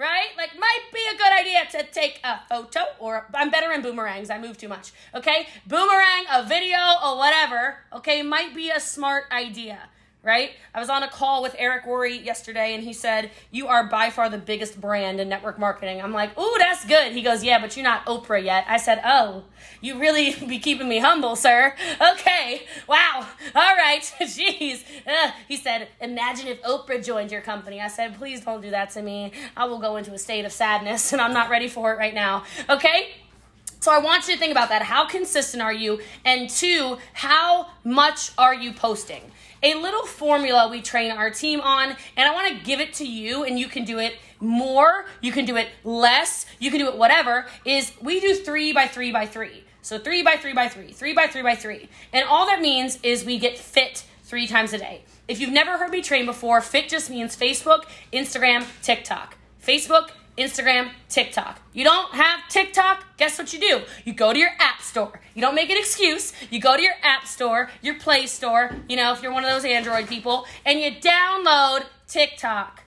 right? 0.00 0.28
Like, 0.36 0.58
might 0.58 0.84
be 0.92 1.00
a 1.14 1.16
good 1.16 1.32
idea 1.40 1.66
to 1.72 1.92
take 1.92 2.20
a 2.24 2.40
photo, 2.48 2.80
or 2.98 3.26
I'm 3.34 3.50
better 3.50 3.70
in 3.70 3.82
boomerangs. 3.82 4.30
I 4.30 4.38
move 4.38 4.56
too 4.56 4.68
much. 4.68 4.92
Okay, 5.14 5.46
boomerang, 5.66 6.24
a 6.32 6.42
video, 6.42 6.78
or 7.04 7.18
whatever. 7.18 7.76
Okay, 7.92 8.22
might 8.22 8.54
be 8.54 8.70
a 8.70 8.80
smart 8.80 9.24
idea 9.30 9.90
right? 10.22 10.50
I 10.74 10.80
was 10.80 10.90
on 10.90 11.02
a 11.02 11.08
call 11.08 11.42
with 11.42 11.54
Eric 11.58 11.84
Worre 11.84 12.24
yesterday 12.24 12.74
and 12.74 12.84
he 12.84 12.92
said, 12.92 13.30
You 13.50 13.68
are 13.68 13.84
by 13.84 14.10
far 14.10 14.28
the 14.28 14.38
biggest 14.38 14.80
brand 14.80 15.18
in 15.18 15.28
network 15.28 15.58
marketing. 15.58 16.00
I'm 16.02 16.12
like, 16.12 16.38
Ooh, 16.38 16.56
that's 16.58 16.84
good. 16.84 17.12
He 17.12 17.22
goes, 17.22 17.42
Yeah, 17.42 17.60
but 17.60 17.76
you're 17.76 17.84
not 17.84 18.04
Oprah 18.06 18.42
yet. 18.42 18.64
I 18.68 18.76
said, 18.76 19.00
Oh, 19.04 19.44
you 19.80 19.98
really 19.98 20.34
be 20.46 20.58
keeping 20.58 20.88
me 20.88 20.98
humble, 20.98 21.36
sir. 21.36 21.74
Okay, 22.12 22.62
wow. 22.86 23.26
All 23.54 23.76
right, 23.76 24.02
jeez. 24.20 24.84
Uh, 25.06 25.32
he 25.48 25.56
said, 25.56 25.88
Imagine 26.00 26.48
if 26.48 26.62
Oprah 26.62 27.04
joined 27.04 27.32
your 27.32 27.40
company. 27.42 27.80
I 27.80 27.88
said, 27.88 28.18
Please 28.18 28.42
don't 28.42 28.60
do 28.60 28.70
that 28.70 28.90
to 28.90 29.02
me. 29.02 29.32
I 29.56 29.64
will 29.64 29.78
go 29.78 29.96
into 29.96 30.12
a 30.12 30.18
state 30.18 30.44
of 30.44 30.52
sadness 30.52 31.12
and 31.14 31.20
I'm 31.20 31.32
not 31.32 31.48
ready 31.50 31.68
for 31.68 31.92
it 31.94 31.96
right 31.96 32.14
now. 32.14 32.44
Okay? 32.68 33.14
So 33.80 33.90
I 33.90 33.98
want 33.98 34.28
you 34.28 34.34
to 34.34 34.38
think 34.38 34.52
about 34.52 34.68
that. 34.68 34.82
How 34.82 35.06
consistent 35.06 35.62
are 35.62 35.72
you? 35.72 36.00
And 36.26 36.50
two, 36.50 36.98
how 37.14 37.68
much 37.82 38.32
are 38.36 38.54
you 38.54 38.74
posting? 38.74 39.22
A 39.62 39.74
little 39.74 40.06
formula 40.06 40.68
we 40.70 40.80
train 40.80 41.10
our 41.10 41.30
team 41.30 41.60
on, 41.60 41.96
and 42.16 42.28
I 42.28 42.32
want 42.32 42.56
to 42.56 42.64
give 42.64 42.80
it 42.80 42.94
to 42.94 43.06
you, 43.06 43.44
and 43.44 43.58
you 43.58 43.66
can 43.66 43.84
do 43.84 43.98
it 43.98 44.14
more, 44.40 45.06
you 45.20 45.32
can 45.32 45.44
do 45.44 45.56
it 45.56 45.68
less, 45.84 46.46
you 46.58 46.70
can 46.70 46.80
do 46.80 46.88
it 46.88 46.96
whatever. 46.96 47.46
Is 47.64 47.92
we 48.00 48.20
do 48.20 48.34
three 48.34 48.72
by 48.72 48.86
three 48.86 49.12
by 49.12 49.26
three. 49.26 49.64
So 49.82 49.98
three 49.98 50.22
by 50.22 50.36
three 50.36 50.52
by 50.52 50.68
three, 50.68 50.92
three 50.92 51.14
by 51.14 51.26
three 51.26 51.42
by 51.42 51.54
three. 51.54 51.88
And 52.12 52.26
all 52.28 52.46
that 52.46 52.60
means 52.60 52.98
is 53.02 53.24
we 53.24 53.38
get 53.38 53.58
fit 53.58 54.04
three 54.24 54.46
times 54.46 54.72
a 54.72 54.78
day. 54.78 55.04
If 55.26 55.40
you've 55.40 55.52
never 55.52 55.78
heard 55.78 55.90
me 55.90 56.02
train 56.02 56.26
before, 56.26 56.60
fit 56.60 56.88
just 56.88 57.10
means 57.10 57.36
Facebook, 57.36 57.84
Instagram, 58.12 58.66
TikTok. 58.82 59.36
Facebook, 59.64 60.10
Instagram, 60.38 60.90
TikTok. 61.08 61.60
You 61.72 61.84
don't 61.84 62.12
have 62.14 62.40
TikTok? 62.48 63.16
Guess 63.16 63.38
what 63.38 63.52
you 63.52 63.60
do? 63.60 63.82
You 64.04 64.12
go 64.12 64.32
to 64.32 64.38
your 64.38 64.50
app 64.58 64.80
store. 64.80 65.20
You 65.34 65.42
don't 65.42 65.54
make 65.54 65.70
an 65.70 65.76
excuse. 65.76 66.32
You 66.50 66.60
go 66.60 66.76
to 66.76 66.82
your 66.82 66.94
app 67.02 67.26
store, 67.26 67.70
your 67.82 67.98
Play 67.98 68.26
Store, 68.26 68.74
you 68.88 68.96
know, 68.96 69.12
if 69.12 69.22
you're 69.22 69.32
one 69.32 69.44
of 69.44 69.50
those 69.50 69.64
Android 69.64 70.08
people, 70.08 70.46
and 70.64 70.80
you 70.80 70.92
download 70.92 71.84
TikTok. 72.08 72.84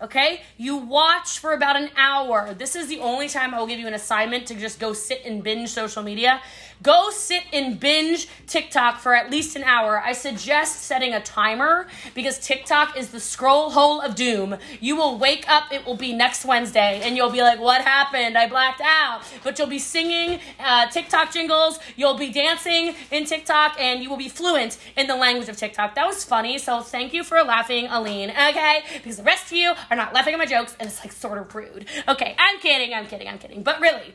Okay? 0.00 0.42
You 0.56 0.76
watch 0.76 1.38
for 1.38 1.52
about 1.52 1.76
an 1.76 1.90
hour. 1.96 2.54
This 2.54 2.74
is 2.74 2.88
the 2.88 2.98
only 2.98 3.28
time 3.28 3.54
I 3.54 3.60
will 3.60 3.68
give 3.68 3.78
you 3.78 3.86
an 3.86 3.94
assignment 3.94 4.46
to 4.48 4.54
just 4.54 4.80
go 4.80 4.92
sit 4.92 5.22
and 5.24 5.44
binge 5.44 5.70
social 5.70 6.02
media. 6.02 6.40
Go 6.82 7.10
sit 7.10 7.44
and 7.52 7.78
binge 7.78 8.28
TikTok 8.46 8.98
for 8.98 9.14
at 9.14 9.30
least 9.30 9.56
an 9.56 9.62
hour. 9.62 10.00
I 10.00 10.12
suggest 10.12 10.82
setting 10.82 11.14
a 11.14 11.20
timer 11.20 11.86
because 12.14 12.38
TikTok 12.38 12.96
is 12.96 13.10
the 13.10 13.20
scroll 13.20 13.70
hole 13.70 14.00
of 14.00 14.14
doom. 14.14 14.56
You 14.80 14.96
will 14.96 15.18
wake 15.18 15.48
up, 15.48 15.72
it 15.72 15.86
will 15.86 15.96
be 15.96 16.12
next 16.12 16.44
Wednesday, 16.44 17.00
and 17.04 17.16
you'll 17.16 17.30
be 17.30 17.42
like, 17.42 17.60
What 17.60 17.82
happened? 17.82 18.36
I 18.36 18.48
blacked 18.48 18.80
out. 18.80 19.22
But 19.44 19.58
you'll 19.58 19.68
be 19.68 19.78
singing 19.78 20.40
uh, 20.58 20.88
TikTok 20.88 21.32
jingles, 21.32 21.78
you'll 21.96 22.18
be 22.18 22.32
dancing 22.32 22.94
in 23.10 23.26
TikTok, 23.26 23.78
and 23.78 24.02
you 24.02 24.10
will 24.10 24.16
be 24.16 24.28
fluent 24.28 24.78
in 24.96 25.06
the 25.06 25.16
language 25.16 25.48
of 25.48 25.56
TikTok. 25.56 25.94
That 25.94 26.06
was 26.06 26.24
funny, 26.24 26.58
so 26.58 26.80
thank 26.80 27.12
you 27.12 27.22
for 27.22 27.42
laughing, 27.42 27.86
Aline, 27.86 28.30
okay? 28.30 28.80
Because 28.94 29.18
the 29.18 29.22
rest 29.22 29.46
of 29.46 29.52
you 29.52 29.74
are 29.90 29.96
not 29.96 30.14
laughing 30.14 30.32
at 30.34 30.38
my 30.38 30.46
jokes, 30.46 30.74
and 30.80 30.88
it's 30.88 31.00
like 31.00 31.12
sort 31.12 31.38
of 31.38 31.54
rude. 31.54 31.86
Okay, 32.08 32.34
I'm 32.38 32.58
kidding, 32.60 32.94
I'm 32.94 33.06
kidding, 33.06 33.28
I'm 33.28 33.38
kidding. 33.38 33.62
But 33.62 33.80
really, 33.80 34.14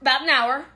about 0.00 0.22
an 0.22 0.30
hour 0.30 0.66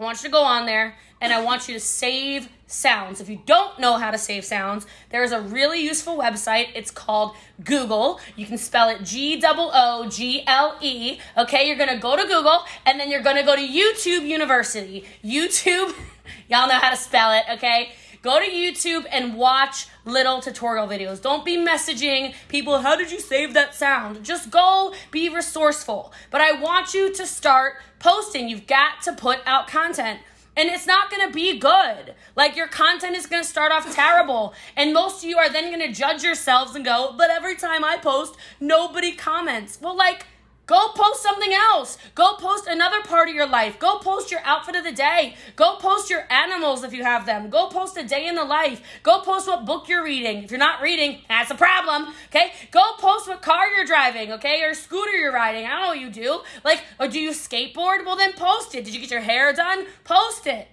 I 0.00 0.02
want 0.04 0.22
you 0.22 0.30
to 0.30 0.32
go 0.32 0.42
on 0.42 0.64
there 0.64 0.94
and 1.20 1.30
I 1.30 1.42
want 1.42 1.68
you 1.68 1.74
to 1.74 1.80
save 1.80 2.48
sounds. 2.66 3.20
If 3.20 3.28
you 3.28 3.42
don't 3.44 3.78
know 3.78 3.98
how 3.98 4.10
to 4.10 4.16
save 4.16 4.46
sounds, 4.46 4.86
there 5.10 5.22
is 5.22 5.30
a 5.32 5.42
really 5.42 5.82
useful 5.82 6.16
website. 6.16 6.68
It's 6.74 6.90
called 6.90 7.36
Google. 7.62 8.18
You 8.34 8.46
can 8.46 8.56
spell 8.56 8.88
it 8.88 9.04
G 9.04 9.42
O 9.44 9.70
O 9.74 10.08
G 10.08 10.42
L 10.46 10.78
E. 10.80 11.18
Okay, 11.36 11.66
you're 11.66 11.76
gonna 11.76 11.98
go 11.98 12.16
to 12.16 12.22
Google 12.22 12.64
and 12.86 12.98
then 12.98 13.10
you're 13.10 13.22
gonna 13.22 13.44
go 13.44 13.54
to 13.54 13.60
YouTube 13.60 14.26
University. 14.26 15.04
YouTube, 15.22 15.94
y'all 16.48 16.66
know 16.66 16.78
how 16.78 16.88
to 16.88 16.96
spell 16.96 17.32
it, 17.32 17.44
okay? 17.50 17.92
Go 18.22 18.38
to 18.38 18.46
YouTube 18.46 19.06
and 19.10 19.34
watch 19.34 19.86
little 20.04 20.42
tutorial 20.42 20.86
videos. 20.86 21.22
Don't 21.22 21.42
be 21.42 21.56
messaging 21.56 22.34
people, 22.48 22.80
how 22.80 22.94
did 22.94 23.10
you 23.10 23.18
save 23.18 23.54
that 23.54 23.74
sound? 23.74 24.22
Just 24.24 24.50
go 24.50 24.92
be 25.10 25.30
resourceful. 25.30 26.12
But 26.30 26.42
I 26.42 26.52
want 26.52 26.92
you 26.92 27.12
to 27.14 27.26
start 27.26 27.76
posting. 27.98 28.48
You've 28.48 28.66
got 28.66 29.00
to 29.04 29.14
put 29.14 29.38
out 29.46 29.68
content. 29.68 30.20
And 30.56 30.68
it's 30.68 30.86
not 30.86 31.10
gonna 31.10 31.30
be 31.30 31.58
good. 31.58 32.14
Like 32.36 32.56
your 32.56 32.66
content 32.66 33.16
is 33.16 33.26
gonna 33.26 33.44
start 33.44 33.72
off 33.72 33.94
terrible. 33.94 34.52
And 34.76 34.92
most 34.92 35.22
of 35.22 35.30
you 35.30 35.38
are 35.38 35.48
then 35.48 35.70
gonna 35.70 35.92
judge 35.92 36.22
yourselves 36.22 36.74
and 36.74 36.84
go, 36.84 37.14
but 37.16 37.30
every 37.30 37.56
time 37.56 37.84
I 37.84 37.96
post, 37.96 38.36
nobody 38.60 39.12
comments. 39.12 39.78
Well, 39.80 39.96
like, 39.96 40.26
Go 40.70 40.90
post 40.94 41.20
something 41.20 41.52
else. 41.52 41.98
Go 42.14 42.36
post 42.36 42.68
another 42.68 43.02
part 43.02 43.28
of 43.28 43.34
your 43.34 43.48
life. 43.48 43.80
Go 43.80 43.98
post 43.98 44.30
your 44.30 44.38
outfit 44.44 44.76
of 44.76 44.84
the 44.84 44.92
day. 44.92 45.34
Go 45.56 45.74
post 45.78 46.08
your 46.08 46.32
animals 46.32 46.84
if 46.84 46.92
you 46.92 47.02
have 47.02 47.26
them. 47.26 47.50
Go 47.50 47.66
post 47.66 47.96
a 47.96 48.04
day 48.04 48.28
in 48.28 48.36
the 48.36 48.44
life. 48.44 48.80
Go 49.02 49.20
post 49.20 49.48
what 49.48 49.66
book 49.66 49.88
you're 49.88 50.04
reading. 50.04 50.44
If 50.44 50.52
you're 50.52 50.60
not 50.60 50.80
reading, 50.80 51.22
that's 51.28 51.50
a 51.50 51.56
problem. 51.56 52.14
Okay? 52.26 52.52
Go 52.70 52.82
post 53.00 53.26
what 53.26 53.42
car 53.42 53.66
you're 53.74 53.84
driving, 53.84 54.30
okay? 54.34 54.62
Or 54.62 54.74
scooter 54.74 55.10
you're 55.10 55.32
riding. 55.32 55.66
I 55.66 55.70
don't 55.70 55.80
know 55.80 55.88
what 55.88 55.98
you 55.98 56.08
do. 56.08 56.40
Like, 56.64 56.84
or 57.00 57.08
do 57.08 57.18
you 57.18 57.30
skateboard? 57.30 58.06
Well, 58.06 58.14
then 58.14 58.34
post 58.34 58.72
it. 58.76 58.84
Did 58.84 58.94
you 58.94 59.00
get 59.00 59.10
your 59.10 59.22
hair 59.22 59.52
done? 59.52 59.86
Post 60.04 60.46
it. 60.46 60.68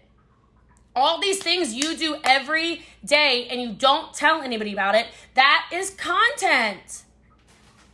All 0.96 1.20
these 1.20 1.42
things 1.42 1.74
you 1.74 1.98
do 1.98 2.18
every 2.24 2.86
day 3.04 3.48
and 3.50 3.60
you 3.60 3.74
don't 3.74 4.14
tell 4.14 4.44
anybody 4.44 4.74
about 4.74 4.94
it, 4.94 5.08
that 5.34 5.68
is 5.74 5.90
content. 5.90 7.02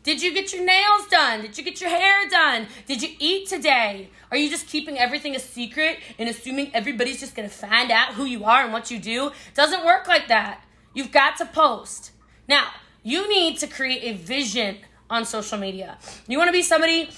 Did 0.04 0.22
you 0.22 0.34
get 0.34 0.52
your 0.52 0.66
nails 0.66 1.08
done? 1.10 1.42
Did 1.42 1.58
you 1.58 1.64
get 1.64 1.80
your 1.80 1.90
hair 1.90 2.28
done? 2.30 2.68
Did 2.86 3.02
you 3.02 3.10
eat 3.20 3.48
today? 3.48 4.10
Are 4.32 4.38
you 4.38 4.50
just 4.50 4.68
keeping 4.68 5.00
everything 5.00 5.34
a 5.34 5.40
secret 5.40 5.98
and 6.20 6.28
assuming 6.28 6.76
everybody's 6.76 7.22
just 7.22 7.36
gonna 7.36 7.48
find 7.48 7.90
out 7.90 8.14
who 8.14 8.26
you 8.26 8.44
are 8.44 8.66
and 8.66 8.74
what 8.74 8.92
you 8.92 9.00
do? 9.00 9.32
Doesn't 9.54 9.86
work 9.86 10.08
like 10.10 10.28
that. 10.28 10.66
You've 10.94 11.14
got 11.14 11.38
to 11.38 11.46
post. 11.46 12.12
Now, 12.50 12.68
you 13.02 13.30
need 13.30 13.60
to 13.60 13.68
create 13.68 14.04
a 14.04 14.18
vision 14.18 14.80
on 15.10 15.24
social 15.24 15.58
media. 15.58 15.98
You 16.28 16.38
wanna 16.38 16.52
be 16.52 16.64
somebody 16.64 17.10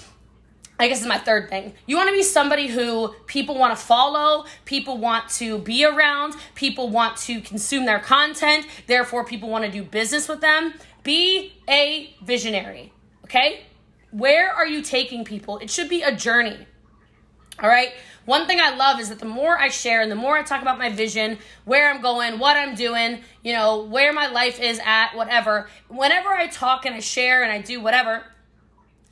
I 0.78 0.88
guess 0.88 1.00
is 1.00 1.06
my 1.06 1.16
third 1.16 1.48
thing. 1.48 1.72
You 1.86 1.96
want 1.96 2.10
to 2.10 2.12
be 2.12 2.22
somebody 2.22 2.66
who 2.66 3.14
people 3.26 3.58
want 3.58 3.76
to 3.76 3.82
follow, 3.82 4.44
people 4.66 4.98
want 4.98 5.28
to 5.30 5.58
be 5.58 5.86
around, 5.86 6.34
people 6.54 6.90
want 6.90 7.16
to 7.18 7.40
consume 7.40 7.86
their 7.86 7.98
content, 7.98 8.66
therefore, 8.86 9.24
people 9.24 9.48
want 9.48 9.64
to 9.64 9.70
do 9.70 9.82
business 9.82 10.28
with 10.28 10.42
them. 10.42 10.74
Be 11.06 11.52
a 11.68 12.12
visionary, 12.20 12.92
okay? 13.26 13.60
Where 14.10 14.52
are 14.52 14.66
you 14.66 14.82
taking 14.82 15.24
people? 15.24 15.58
It 15.58 15.70
should 15.70 15.88
be 15.88 16.02
a 16.02 16.12
journey. 16.12 16.66
All 17.62 17.68
right. 17.68 17.92
One 18.24 18.48
thing 18.48 18.58
I 18.60 18.74
love 18.74 18.98
is 18.98 19.08
that 19.10 19.20
the 19.20 19.24
more 19.24 19.56
I 19.56 19.68
share 19.68 20.00
and 20.02 20.10
the 20.10 20.16
more 20.16 20.36
I 20.36 20.42
talk 20.42 20.62
about 20.62 20.80
my 20.80 20.90
vision, 20.90 21.38
where 21.64 21.88
I'm 21.88 22.02
going, 22.02 22.40
what 22.40 22.56
I'm 22.56 22.74
doing, 22.74 23.20
you 23.44 23.52
know, 23.52 23.84
where 23.84 24.12
my 24.12 24.26
life 24.26 24.58
is 24.60 24.80
at, 24.84 25.14
whatever, 25.14 25.68
whenever 25.86 26.30
I 26.30 26.48
talk 26.48 26.86
and 26.86 26.94
I 26.96 26.98
share 26.98 27.44
and 27.44 27.52
I 27.52 27.60
do 27.60 27.80
whatever, 27.80 28.24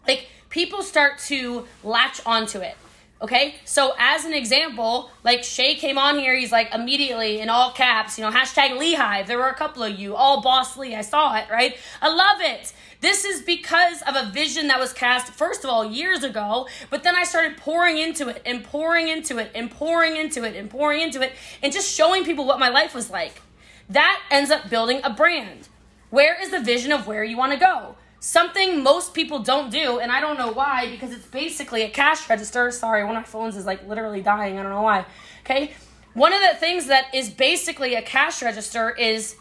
like 0.08 0.26
people 0.50 0.82
start 0.82 1.20
to 1.26 1.68
latch 1.84 2.20
onto 2.26 2.58
it. 2.58 2.76
Okay, 3.22 3.54
so 3.64 3.94
as 3.96 4.24
an 4.24 4.34
example, 4.34 5.08
like 5.22 5.44
Shay 5.44 5.76
came 5.76 5.96
on 5.96 6.18
here, 6.18 6.36
he's 6.36 6.52
like 6.52 6.74
immediately 6.74 7.40
in 7.40 7.48
all 7.48 7.70
caps, 7.70 8.18
you 8.18 8.24
know, 8.24 8.30
hashtag 8.30 8.76
Lee 8.76 8.94
Hive. 8.94 9.28
There 9.28 9.38
were 9.38 9.48
a 9.48 9.54
couple 9.54 9.82
of 9.82 9.98
you, 9.98 10.16
all 10.16 10.42
Boss 10.42 10.76
Lee. 10.76 10.94
I 10.94 11.00
saw 11.00 11.34
it, 11.36 11.46
right? 11.48 11.76
I 12.02 12.08
love 12.08 12.40
it. 12.40 12.74
This 13.00 13.24
is 13.24 13.40
because 13.40 14.02
of 14.02 14.16
a 14.16 14.30
vision 14.30 14.66
that 14.68 14.80
was 14.80 14.92
cast, 14.92 15.32
first 15.32 15.62
of 15.62 15.70
all, 15.70 15.84
years 15.86 16.24
ago, 16.24 16.66
but 16.90 17.02
then 17.02 17.14
I 17.14 17.22
started 17.22 17.56
pouring 17.56 17.98
into 17.98 18.28
it 18.28 18.42
and 18.44 18.64
pouring 18.64 19.08
into 19.08 19.38
it 19.38 19.52
and 19.54 19.70
pouring 19.70 20.16
into 20.16 20.42
it 20.44 20.56
and 20.56 20.68
pouring 20.68 21.00
into 21.00 21.22
it 21.22 21.32
and 21.62 21.72
just 21.72 21.94
showing 21.94 22.24
people 22.24 22.44
what 22.44 22.58
my 22.58 22.68
life 22.68 22.94
was 22.94 23.10
like. 23.10 23.40
That 23.88 24.20
ends 24.30 24.50
up 24.50 24.68
building 24.68 25.00
a 25.04 25.10
brand. 25.10 25.68
Where 26.10 26.40
is 26.40 26.50
the 26.50 26.60
vision 26.60 26.92
of 26.92 27.06
where 27.06 27.24
you 27.24 27.36
want 27.36 27.52
to 27.52 27.58
go? 27.58 27.96
Something 28.26 28.82
most 28.82 29.12
people 29.12 29.40
don't 29.40 29.70
do, 29.70 29.98
and 29.98 30.10
I 30.10 30.18
don't 30.18 30.38
know 30.38 30.50
why, 30.50 30.88
because 30.90 31.12
it's 31.12 31.26
basically 31.26 31.82
a 31.82 31.90
cash 31.90 32.26
register. 32.30 32.70
Sorry, 32.70 33.04
one 33.04 33.14
of 33.16 33.20
my 33.20 33.26
phones 33.26 33.54
is 33.54 33.66
like 33.66 33.86
literally 33.86 34.22
dying. 34.22 34.58
I 34.58 34.62
don't 34.62 34.72
know 34.72 34.80
why. 34.80 35.04
Okay. 35.40 35.74
One 36.14 36.32
of 36.32 36.40
the 36.40 36.56
things 36.56 36.86
that 36.86 37.14
is 37.14 37.28
basically 37.28 37.96
a 37.96 38.00
cash 38.00 38.42
register 38.42 38.92
is 38.92 39.36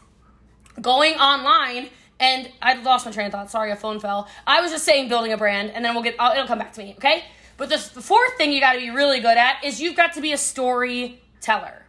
going 0.82 1.14
online 1.14 1.92
and 2.20 2.52
I 2.62 2.74
lost 2.74 3.06
my 3.06 3.14
train 3.14 3.28
of 3.28 3.32
thought. 3.32 3.50
Sorry, 3.50 3.72
a 3.72 3.78
phone 3.78 4.02
fell. 4.02 4.28
I 4.46 4.60
was 4.60 4.72
just 4.72 4.84
saying 4.84 5.08
building 5.08 5.32
a 5.32 5.38
brand, 5.38 5.72
and 5.72 5.86
then 5.86 5.94
we'll 5.94 6.04
get. 6.04 6.16
it'll 6.16 6.46
come 6.46 6.60
back 6.60 6.74
to 6.74 6.84
me. 6.84 6.96
Okay. 6.98 7.24
But 7.56 7.70
the, 7.70 7.78
the 7.94 8.02
fourth 8.02 8.36
thing 8.36 8.52
you 8.52 8.60
got 8.60 8.74
to 8.74 8.80
be 8.80 8.90
really 8.90 9.22
good 9.22 9.38
at 9.38 9.64
is 9.64 9.80
you've 9.80 9.96
got 9.96 10.12
to 10.16 10.22
be 10.22 10.34
a 10.34 10.38
storyteller. 10.38 11.86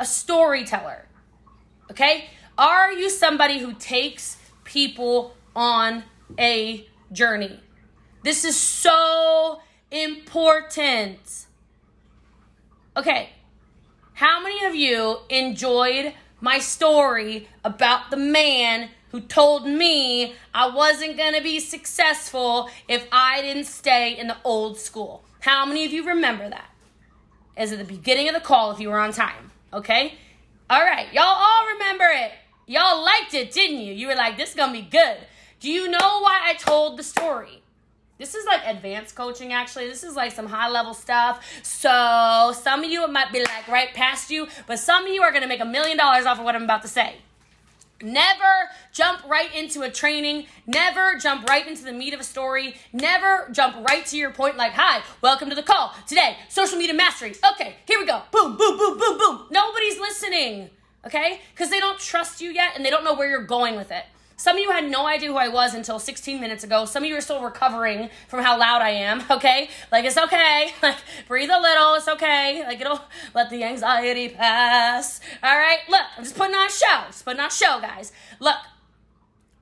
A 0.00 0.06
storyteller. 0.06 1.08
Okay. 1.90 2.30
Are 2.56 2.90
you 2.90 3.10
somebody 3.10 3.58
who 3.58 3.74
takes 3.74 4.38
people 4.64 5.35
on 5.56 6.04
a 6.38 6.86
journey. 7.10 7.58
This 8.22 8.44
is 8.44 8.56
so 8.56 9.60
important. 9.90 11.46
Okay, 12.96 13.30
how 14.14 14.42
many 14.42 14.64
of 14.64 14.74
you 14.74 15.18
enjoyed 15.28 16.14
my 16.40 16.58
story 16.58 17.48
about 17.64 18.10
the 18.10 18.16
man 18.16 18.90
who 19.10 19.20
told 19.20 19.66
me 19.66 20.34
I 20.54 20.68
wasn't 20.68 21.16
going 21.16 21.34
to 21.34 21.42
be 21.42 21.60
successful 21.60 22.70
if 22.88 23.06
I 23.10 23.42
didn't 23.42 23.64
stay 23.64 24.16
in 24.16 24.26
the 24.26 24.36
old 24.44 24.78
school? 24.78 25.24
How 25.40 25.64
many 25.64 25.84
of 25.84 25.92
you 25.92 26.06
remember 26.06 26.48
that? 26.48 26.70
As 27.56 27.72
at 27.72 27.78
the 27.78 27.84
beginning 27.84 28.28
of 28.28 28.34
the 28.34 28.40
call 28.40 28.70
if 28.72 28.80
you 28.80 28.88
were 28.88 28.98
on 28.98 29.12
time, 29.12 29.50
okay? 29.72 30.14
All 30.68 30.80
right, 30.80 31.12
y'all 31.12 31.24
all 31.24 31.66
remember 31.74 32.06
it. 32.06 32.32
Y'all 32.66 33.04
liked 33.04 33.34
it, 33.34 33.52
didn't 33.52 33.78
you? 33.78 33.94
You 33.94 34.08
were 34.08 34.16
like, 34.16 34.36
this 34.36 34.50
is 34.50 34.56
going 34.56 34.72
to 34.74 34.80
be 34.80 34.88
good. 34.88 35.18
Do 35.58 35.70
you 35.70 35.88
know 35.88 36.20
why 36.20 36.40
I 36.44 36.54
told 36.54 36.98
the 36.98 37.02
story? 37.02 37.62
This 38.18 38.34
is 38.34 38.46
like 38.46 38.60
advanced 38.66 39.14
coaching, 39.14 39.52
actually. 39.52 39.88
This 39.88 40.04
is 40.04 40.14
like 40.14 40.32
some 40.32 40.46
high 40.46 40.68
level 40.68 40.94
stuff. 40.94 41.44
So, 41.62 42.52
some 42.62 42.84
of 42.84 42.90
you, 42.90 43.04
it 43.04 43.10
might 43.10 43.32
be 43.32 43.40
like 43.40 43.68
right 43.68 43.92
past 43.94 44.30
you, 44.30 44.48
but 44.66 44.78
some 44.78 45.06
of 45.06 45.12
you 45.12 45.22
are 45.22 45.32
gonna 45.32 45.46
make 45.46 45.60
a 45.60 45.66
million 45.66 45.96
dollars 45.96 46.26
off 46.26 46.38
of 46.38 46.44
what 46.44 46.54
I'm 46.54 46.64
about 46.64 46.82
to 46.82 46.88
say. 46.88 47.16
Never 48.02 48.70
jump 48.92 49.26
right 49.26 49.54
into 49.54 49.80
a 49.80 49.90
training. 49.90 50.46
Never 50.66 51.16
jump 51.16 51.48
right 51.48 51.66
into 51.66 51.82
the 51.84 51.92
meat 51.92 52.12
of 52.12 52.20
a 52.20 52.24
story. 52.24 52.76
Never 52.92 53.48
jump 53.52 53.88
right 53.88 54.04
to 54.06 54.16
your 54.18 54.30
point 54.30 54.58
like, 54.58 54.72
hi, 54.72 55.02
welcome 55.22 55.48
to 55.48 55.54
the 55.54 55.62
call. 55.62 55.94
Today, 56.06 56.36
social 56.50 56.76
media 56.76 56.94
mastery. 56.94 57.34
Okay, 57.52 57.76
here 57.86 57.98
we 57.98 58.04
go. 58.04 58.20
Boom, 58.30 58.56
boom, 58.58 58.76
boom, 58.76 58.98
boom, 58.98 59.18
boom. 59.18 59.46
Nobody's 59.50 59.98
listening, 59.98 60.68
okay? 61.06 61.40
Because 61.52 61.70
they 61.70 61.80
don't 61.80 61.98
trust 61.98 62.42
you 62.42 62.50
yet 62.50 62.72
and 62.76 62.84
they 62.84 62.90
don't 62.90 63.04
know 63.04 63.14
where 63.14 63.28
you're 63.28 63.44
going 63.44 63.76
with 63.76 63.90
it. 63.90 64.04
Some 64.38 64.56
of 64.56 64.62
you 64.62 64.70
had 64.70 64.90
no 64.90 65.06
idea 65.06 65.30
who 65.30 65.36
I 65.36 65.48
was 65.48 65.74
until 65.74 65.98
16 65.98 66.38
minutes 66.38 66.62
ago. 66.62 66.84
Some 66.84 67.02
of 67.04 67.08
you 67.08 67.16
are 67.16 67.22
still 67.22 67.42
recovering 67.42 68.10
from 68.28 68.44
how 68.44 68.58
loud 68.58 68.82
I 68.82 68.90
am, 68.90 69.22
okay? 69.30 69.70
Like, 69.90 70.04
it's 70.04 70.18
okay. 70.18 70.72
Like, 70.82 70.98
breathe 71.26 71.50
a 71.50 71.58
little. 71.58 71.94
It's 71.94 72.06
okay. 72.06 72.62
Like, 72.66 72.80
it'll 72.80 73.00
let 73.34 73.48
the 73.48 73.64
anxiety 73.64 74.28
pass. 74.28 75.20
All 75.42 75.56
right? 75.56 75.78
Look, 75.88 76.02
I'm 76.16 76.22
just 76.22 76.36
putting 76.36 76.54
on 76.54 76.66
a 76.66 76.70
show. 76.70 77.04
Just 77.06 77.24
putting 77.24 77.40
on 77.40 77.48
a 77.48 77.50
show, 77.50 77.80
guys. 77.80 78.12
Look, 78.38 78.56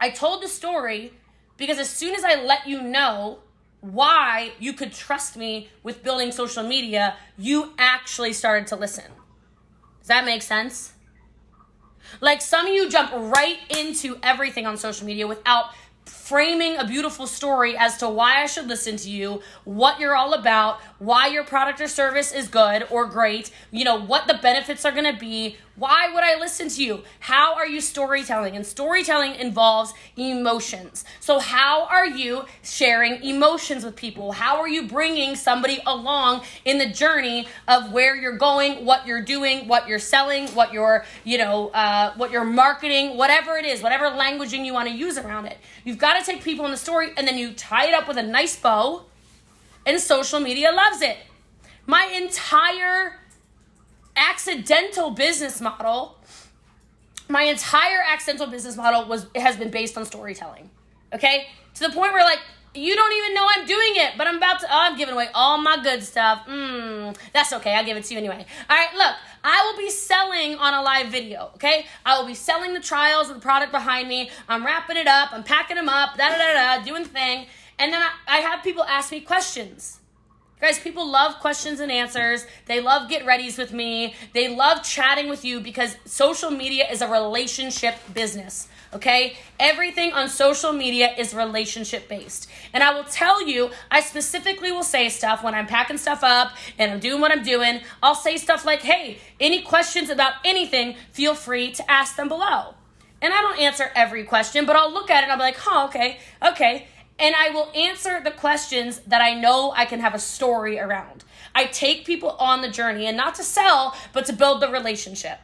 I 0.01 0.11
told 0.11 0.43
the 0.43 0.49
story 0.49 1.13
because 1.57 1.79
as 1.79 1.89
soon 1.89 2.15
as 2.17 2.25
I 2.25 2.43
let 2.43 2.67
you 2.67 2.83
know 2.83 3.39
why 3.81 4.53
you 4.59 4.73
could 4.73 4.93
trust 4.93 5.37
me 5.37 5.69
with 5.83 6.03
building 6.03 6.33
social 6.33 6.65
media, 6.65 7.17
you 7.39 7.75
actually 7.79 8.33
started 8.33 8.67
to 8.69 8.77
listen. 8.77 9.05
Does 10.01 10.09
that 10.09 10.25
make 10.25 10.43
sense? 10.43 10.95
Like 12.21 12.41
some 12.41 12.67
of 12.67 12.73
you 12.73 12.89
jump 12.89 13.13
right 13.13 13.59
into 13.71 14.19
everything 14.23 14.67
on 14.67 14.77
social 14.77 15.07
media 15.07 15.27
without 15.27 15.67
framing 16.07 16.77
a 16.77 16.87
beautiful 16.87 17.27
story 17.27 17.77
as 17.77 17.97
to 17.99 18.09
why 18.09 18.43
I 18.43 18.47
should 18.47 18.67
listen 18.67 18.97
to 18.97 19.11
you, 19.11 19.43
what 19.65 20.01
you're 20.01 20.17
all 20.17 20.35
about, 20.35 20.81
why 20.99 21.29
your 21.29 21.45
product 21.45 21.81
or 21.81 21.89
service 21.89 22.33
is 22.33 22.49
good 22.49 22.87
or 22.91 23.07
great, 23.07 23.51
you 23.71 23.85
know, 23.85 24.01
what 24.01 24.27
the 24.27 24.35
benefits 24.35 24.85
are 24.85 24.93
going 24.93 25.13
to 25.13 25.19
be, 25.19 25.57
why 25.77 26.13
would 26.15 26.23
I 26.23 26.39
listen 26.39 26.69
to 26.69 26.85
you? 26.85 27.03
How 27.19 27.57
are 27.57 27.67
you 27.67 27.81
storytelling? 27.81 28.55
And 28.55 28.65
storytelling 28.65 29.35
involves 29.35 29.93
emotions. 30.17 31.05
So, 31.19 31.41
how 31.41 31.87
are 31.87 32.07
you 32.07 32.45
sharing 32.63 33.25
emotions 33.25 33.85
with 33.85 33.97
people? 33.97 34.31
How 34.33 34.61
are 34.61 34.69
you 34.69 34.87
bringing 34.87 35.35
somebody 35.35 35.81
along 35.85 36.43
in 36.65 36.79
the 36.79 36.87
journey 36.87 37.49
of 37.67 37.93
where 37.93 38.15
you're 38.15 38.39
going, 38.39 38.85
what 38.85 39.05
you're 39.05 39.23
doing, 39.23 39.67
what 39.67 39.89
you're 39.89 39.99
selling, 39.99 40.47
what 40.49 40.73
you're, 40.73 41.05
you 41.25 41.39
know, 41.39 41.71
uh, 41.71 42.15
what 42.15 42.31
you're 42.31 42.45
marketing, 42.45 43.17
whatever 43.17 43.57
it 43.57 43.65
is, 43.65 43.83
whatever 43.83 44.05
languaging 44.07 44.65
you 44.65 44.73
want 44.73 44.89
to 44.89 44.95
use 44.95 45.19
around 45.19 45.47
it. 45.47 45.59
You've 45.85 45.99
got 45.99 46.21
to 46.21 46.25
take 46.25 46.45
people 46.45 46.65
in 46.67 46.71
the 46.71 46.77
story 46.77 47.11
and 47.17 47.27
then 47.27 47.37
you 47.37 47.53
tie 47.53 47.89
it 47.89 47.95
up 47.95 48.07
with 48.07 48.17
a 48.17 48.23
nice 48.23 48.55
bow, 48.55 49.07
and 49.87 50.01
social 50.01 50.39
media 50.39 50.71
loves 50.73 51.03
it. 51.03 51.17
My 51.87 52.07
entire 52.15 53.19
accidental 54.17 55.11
business 55.11 55.61
model, 55.61 56.19
my 57.29 57.43
entire 57.43 58.03
accidental 58.07 58.47
business 58.47 58.77
model 58.77 59.07
was 59.07 59.27
has 59.35 59.57
been 59.57 59.71
based 59.71 59.97
on 59.97 60.05
storytelling. 60.05 60.71
Okay? 61.13 61.47
To 61.75 61.89
the 61.89 61.91
point 61.91 62.13
where 62.13 62.23
like 62.23 62.41
you 62.75 62.97
don't 62.97 63.13
even 63.13 63.35
know 63.35 63.47
I'm 63.49 63.67
doing 63.67 63.93
it, 63.95 64.13
but 64.19 64.27
I'm 64.27 64.37
about 64.37 64.61
to. 64.61 64.67
Oh, 64.67 64.79
I'm 64.91 64.97
giving 64.97 65.15
away 65.15 65.29
all 65.33 65.59
my 65.59 65.81
good 65.83 66.03
stuff. 66.03 66.45
Mmm, 66.49 67.17
that's 67.33 67.53
okay. 67.53 67.75
I'll 67.75 67.85
give 67.85 67.97
it 67.97 68.05
to 68.05 68.15
you 68.15 68.19
anyway. 68.19 68.45
All 68.69 68.77
right, 68.77 68.95
look, 68.97 69.15
I 69.45 69.65
will 69.65 69.79
be 69.79 69.91
selling 69.91 70.57
on 70.57 70.75
a 70.75 70.83
live 70.83 71.09
video. 71.09 71.51
Okay, 71.55 71.87
I 72.05 72.19
will 72.19 72.27
be 72.27 72.35
selling 72.35 72.75
the 72.75 72.81
trials 72.81 73.29
of 73.29 73.37
the 73.37 73.41
product 73.41 73.71
behind 73.71 74.09
me. 74.09 74.31
I'm 74.49 74.65
wrapping 74.65 74.97
it 74.97 75.07
up. 75.07 75.33
I'm 75.33 75.45
packing 75.45 75.77
them 75.77 75.89
up. 75.89 76.17
Da 76.17 76.31
da 76.31 76.37
da 76.37 76.79
da. 76.79 76.85
Doing 76.85 77.05
thing, 77.05 77.47
and 77.79 77.93
then 77.93 78.03
I, 78.03 78.11
I 78.27 78.37
have 78.39 78.65
people 78.65 78.83
ask 78.85 79.13
me 79.13 79.21
questions. 79.21 80.01
Guys, 80.65 80.79
people 80.79 81.07
love 81.07 81.41
questions 81.41 81.79
and 81.79 81.93
answers. 81.93 82.47
They 82.65 82.81
love 82.81 83.11
get 83.11 83.27
readies 83.27 83.59
with 83.59 83.75
me. 83.75 84.15
They 84.33 84.49
love 84.49 84.83
chatting 84.83 85.29
with 85.29 85.45
you 85.45 85.61
because 85.61 85.95
social 86.07 86.51
media 86.51 86.87
is 86.91 87.03
a 87.03 87.07
relationship 87.07 87.97
business. 88.15 88.67
Okay? 88.95 89.37
Everything 89.61 90.15
on 90.15 90.27
social 90.27 90.73
media 90.73 91.13
is 91.19 91.35
relationship 91.35 92.09
based. 92.09 92.49
And 92.73 92.83
I 92.83 92.95
will 92.95 93.05
tell 93.05 93.47
you, 93.47 93.73
I 93.91 94.01
specifically 94.01 94.73
will 94.73 94.83
say 94.83 95.11
stuff 95.11 95.45
when 95.45 95.55
I'm 95.55 95.67
packing 95.67 95.99
stuff 95.99 96.25
up 96.25 96.53
and 96.79 96.93
I'm 96.93 96.99
doing 96.99 97.21
what 97.21 97.31
I'm 97.31 97.43
doing. 97.43 97.81
I'll 98.03 98.15
say 98.15 98.39
stuff 98.39 98.65
like, 98.65 98.81
hey, 98.81 99.19
any 99.39 99.61
questions 99.61 100.09
about 100.09 100.33
anything, 100.47 100.97
feel 101.13 101.35
free 101.35 101.73
to 101.73 101.91
ask 101.91 102.17
them 102.17 102.29
below. 102.29 102.73
And 103.21 103.35
I 103.35 103.43
don't 103.43 103.61
answer 103.61 103.91
every 103.95 104.25
question, 104.25 104.65
but 104.65 104.77
I'll 104.77 104.91
look 104.91 105.11
at 105.11 105.21
it 105.21 105.25
and 105.25 105.33
I'll 105.33 105.39
be 105.39 105.45
like, 105.45 105.59
oh, 105.67 105.85
okay, 105.89 106.21
okay 106.43 106.87
and 107.19 107.35
I 107.37 107.51
will 107.51 107.71
answer 107.75 108.21
the 108.23 108.31
questions 108.31 109.01
that 109.07 109.23
I 109.23 109.35
know 109.35 109.73
I 109.77 109.85
can 109.85 110.01
have 110.01 110.15
a 110.15 110.19
story 110.19 110.79
around. 110.79 111.25
I 111.55 111.67
take 111.67 112.05
people 112.05 112.31
on 112.31 112.61
the 112.61 112.69
journey 112.69 113.07
and 113.07 113.17
not 113.17 113.37
to 113.37 113.45
sell, 113.45 113.97
but 114.13 114.27
to 114.27 114.33
build 114.33 114.61
the 114.61 114.69
relationship. 114.69 115.39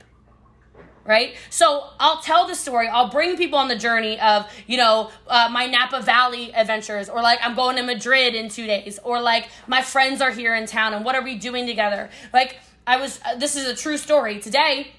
Right? 1.07 1.35
So 1.49 1.89
I'll 1.99 2.21
tell 2.21 2.47
the 2.47 2.55
story. 2.55 2.87
I'll 2.87 3.09
bring 3.09 3.37
people 3.37 3.59
on 3.59 3.69
the 3.69 3.77
journey 3.77 4.21
of, 4.21 4.47
you 4.67 4.77
know, 4.77 5.11
uh, 5.27 5.49
my 5.51 5.67
Napa 5.67 6.03
Valley 6.03 6.53
adventures, 6.53 7.09
or 7.09 7.23
like 7.23 7.39
I'm 7.43 7.55
going 7.57 7.77
to 7.77 7.83
Madrid 7.83 8.35
in 8.35 8.49
two 8.49 8.67
days, 8.67 8.99
or 9.03 9.21
like 9.21 9.49
my 9.67 9.83
friends 9.83 10.21
are 10.21 10.31
here 10.31 10.55
in 10.55 10.67
town 10.67 10.93
and 10.95 11.05
what 11.05 11.15
are 11.15 11.23
we 11.23 11.37
doing 11.37 11.67
together? 11.67 12.11
Like, 12.33 12.59
I 12.87 12.97
was, 12.97 13.21
uh, 13.25 13.37
this 13.37 13.57
is 13.57 13.67
a 13.67 13.75
true 13.75 13.97
story. 13.97 14.41
Today, 14.41 14.93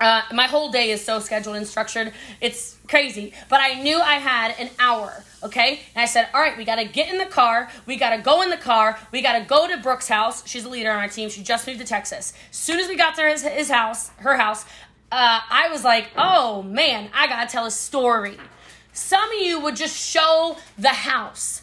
uh, 0.00 0.22
my 0.32 0.46
whole 0.46 0.70
day 0.70 0.90
is 0.90 1.04
so 1.04 1.20
scheduled 1.20 1.56
and 1.56 1.66
structured. 1.66 2.12
It's 2.40 2.76
crazy. 2.88 3.32
But 3.48 3.60
I 3.60 3.82
knew 3.82 3.98
I 3.98 4.14
had 4.14 4.54
an 4.58 4.70
hour, 4.78 5.24
okay? 5.44 5.80
And 5.94 6.02
I 6.02 6.06
said, 6.06 6.28
all 6.34 6.40
right, 6.40 6.56
we 6.56 6.64
got 6.64 6.76
to 6.76 6.84
get 6.84 7.10
in 7.10 7.18
the 7.18 7.26
car. 7.26 7.68
We 7.86 7.96
got 7.96 8.16
to 8.16 8.22
go 8.22 8.42
in 8.42 8.50
the 8.50 8.56
car. 8.56 8.98
We 9.12 9.22
got 9.22 9.38
to 9.38 9.44
go 9.44 9.68
to 9.68 9.76
Brooke's 9.76 10.08
house. 10.08 10.46
She's 10.48 10.64
a 10.64 10.68
leader 10.68 10.90
on 10.90 10.98
our 10.98 11.08
team. 11.08 11.28
She 11.28 11.42
just 11.42 11.66
moved 11.66 11.80
to 11.80 11.86
Texas. 11.86 12.32
As 12.50 12.56
soon 12.56 12.80
as 12.80 12.88
we 12.88 12.96
got 12.96 13.14
to 13.16 13.22
his, 13.22 13.42
his 13.42 13.70
house, 13.70 14.08
her 14.16 14.36
house, 14.36 14.64
uh, 15.12 15.40
I 15.48 15.68
was 15.70 15.84
like, 15.84 16.10
oh 16.16 16.62
man, 16.62 17.10
I 17.14 17.26
got 17.28 17.46
to 17.46 17.52
tell 17.52 17.66
a 17.66 17.70
story. 17.70 18.36
Some 18.92 19.30
of 19.32 19.38
you 19.38 19.60
would 19.60 19.76
just 19.76 19.96
show 19.96 20.56
the 20.78 20.88
house, 20.88 21.62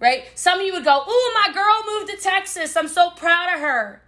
right? 0.00 0.24
Some 0.34 0.60
of 0.60 0.66
you 0.66 0.72
would 0.72 0.84
go, 0.84 1.02
ooh, 1.02 1.34
my 1.34 1.52
girl 1.52 1.84
moved 1.86 2.10
to 2.12 2.16
Texas. 2.16 2.76
I'm 2.76 2.88
so 2.88 3.10
proud 3.10 3.54
of 3.54 3.60
her. 3.60 4.02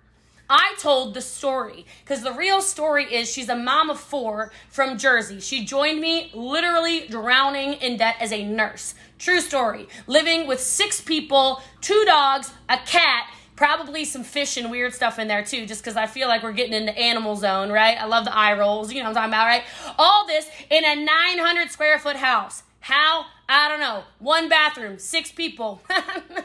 I 0.50 0.74
told 0.78 1.14
the 1.14 1.20
story 1.20 1.86
because 2.02 2.22
the 2.22 2.32
real 2.32 2.60
story 2.60 3.04
is 3.04 3.30
she's 3.30 3.48
a 3.48 3.54
mom 3.54 3.88
of 3.88 4.00
four 4.00 4.50
from 4.68 4.98
Jersey. 4.98 5.40
She 5.40 5.64
joined 5.64 6.00
me 6.00 6.30
literally 6.34 7.06
drowning 7.06 7.74
in 7.74 7.96
debt 7.98 8.16
as 8.18 8.32
a 8.32 8.44
nurse. 8.44 8.96
True 9.20 9.40
story. 9.40 9.86
Living 10.08 10.48
with 10.48 10.58
six 10.58 11.00
people, 11.00 11.62
two 11.80 12.02
dogs, 12.04 12.52
a 12.68 12.78
cat, 12.78 13.32
probably 13.54 14.04
some 14.04 14.24
fish 14.24 14.56
and 14.56 14.72
weird 14.72 14.92
stuff 14.92 15.20
in 15.20 15.28
there 15.28 15.44
too, 15.44 15.66
just 15.66 15.84
because 15.84 15.96
I 15.96 16.08
feel 16.08 16.26
like 16.26 16.42
we're 16.42 16.52
getting 16.52 16.74
into 16.74 16.98
animal 16.98 17.36
zone, 17.36 17.70
right? 17.70 17.96
I 17.96 18.06
love 18.06 18.24
the 18.24 18.36
eye 18.36 18.58
rolls, 18.58 18.92
you 18.92 19.04
know 19.04 19.10
what 19.10 19.18
I'm 19.18 19.30
talking 19.30 19.30
about, 19.30 19.46
right? 19.46 19.62
All 19.98 20.26
this 20.26 20.48
in 20.68 20.84
a 20.84 20.96
900 20.96 21.70
square 21.70 21.98
foot 22.00 22.16
house. 22.16 22.64
How? 22.80 23.26
I 23.52 23.68
don't 23.68 23.80
know. 23.80 24.04
One 24.20 24.48
bathroom, 24.48 25.00
six 25.00 25.32
people. 25.32 25.82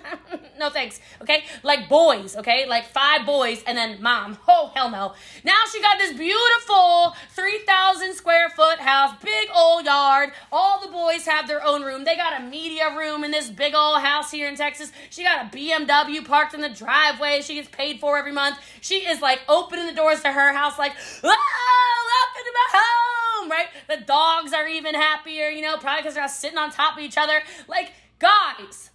no 0.60 0.72
thanks. 0.72 1.00
Okay? 1.22 1.44
Like 1.62 1.88
boys, 1.88 2.36
okay? 2.36 2.66
Like 2.68 2.86
five 2.86 3.28
boys 3.28 3.64
and 3.68 3.78
then 3.78 4.02
mom. 4.02 4.40
Oh, 4.58 4.72
hell 4.74 4.90
no. 4.90 5.14
Now 5.44 5.64
she 5.70 5.82
got 5.82 5.98
this 5.98 6.18
beautiful 6.18 7.14
3,000 7.32 8.14
square 8.14 8.50
foot 8.50 8.80
house, 8.80 9.14
big 9.22 9.50
old 9.54 9.84
yard. 9.84 10.32
All 10.50 10.80
the 10.80 10.88
boys 10.88 11.26
have 11.26 11.46
their 11.46 11.62
own 11.62 11.84
room. 11.84 12.06
They 12.06 12.16
got 12.16 12.40
a 12.40 12.46
media 12.46 12.96
room 12.96 13.26
in 13.26 13.32
this 13.32 13.50
big 13.50 13.76
old 13.76 14.00
house 14.02 14.32
here 14.32 14.48
in 14.48 14.56
Texas. 14.56 14.94
She 15.10 15.24
got 15.24 15.46
a 15.46 15.58
BMW 15.58 16.26
parked 16.26 16.54
in 16.54 16.62
the 16.62 16.70
driveway 16.70 17.42
she 17.42 17.56
gets 17.56 17.68
paid 17.68 18.00
for 18.00 18.18
every 18.18 18.32
month. 18.32 18.58
She 18.80 19.00
is 19.00 19.22
like 19.22 19.42
opening 19.50 19.88
the 19.88 19.94
doors 19.94 20.22
to 20.22 20.32
her 20.32 20.54
house, 20.54 20.80
like, 20.80 20.94
oh, 21.22 22.08
welcome 22.14 22.44
to 22.46 22.54
my 22.54 22.80
home, 22.80 23.52
right? 23.52 23.68
The 23.90 24.06
dogs 24.06 24.54
are 24.54 24.68
even 24.70 24.96
happier, 24.96 25.50
you 25.50 25.62
know, 25.62 25.76
probably 25.76 26.04
because 26.04 26.14
they're 26.14 26.24
all 26.24 26.30
sitting 26.30 26.58
on 26.58 26.72
top 26.72 26.98
of 26.98 27.04
each 27.04 27.18
other. 27.18 27.42
Like, 27.68 27.92
guys, 28.20 28.92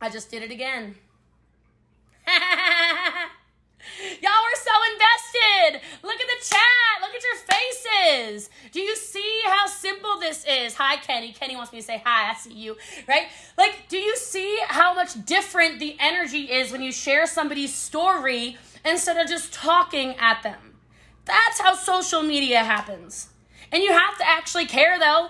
I 0.00 0.10
just 0.10 0.30
did 0.30 0.44
it 0.44 0.52
again. 0.52 0.94
Y'all 4.22 4.42
were 4.44 4.60
so 4.60 4.72
invested. 4.92 5.80
Look 6.02 6.20
at 6.20 6.26
the 6.26 6.44
chat. 6.48 7.00
Look 7.00 7.14
at 7.14 7.22
your 7.22 7.36
faces. 7.56 8.50
Do 8.72 8.80
you 8.80 8.96
see 8.96 9.40
how 9.46 9.66
simple 9.66 10.18
this 10.20 10.44
is? 10.44 10.74
Hi, 10.74 10.96
Kenny. 10.96 11.32
Kenny 11.32 11.56
wants 11.56 11.72
me 11.72 11.80
to 11.80 11.84
say 11.84 12.02
hi. 12.04 12.30
I 12.30 12.34
see 12.34 12.52
you, 12.52 12.76
right? 13.08 13.28
Like, 13.56 13.88
do 13.88 13.96
you 13.96 14.16
see 14.16 14.58
how 14.68 14.94
much 14.94 15.24
different 15.24 15.78
the 15.78 15.96
energy 15.98 16.50
is 16.52 16.72
when 16.72 16.82
you 16.82 16.92
share 16.92 17.26
somebody's 17.26 17.74
story 17.74 18.56
instead 18.84 19.16
of 19.16 19.28
just 19.28 19.52
talking 19.52 20.14
at 20.18 20.42
them? 20.42 20.74
That's 21.24 21.60
how 21.60 21.74
social 21.74 22.22
media 22.22 22.64
happens. 22.64 23.28
And 23.72 23.82
you 23.82 23.92
have 23.92 24.16
to 24.18 24.28
actually 24.28 24.66
care, 24.66 24.98
though. 24.98 25.28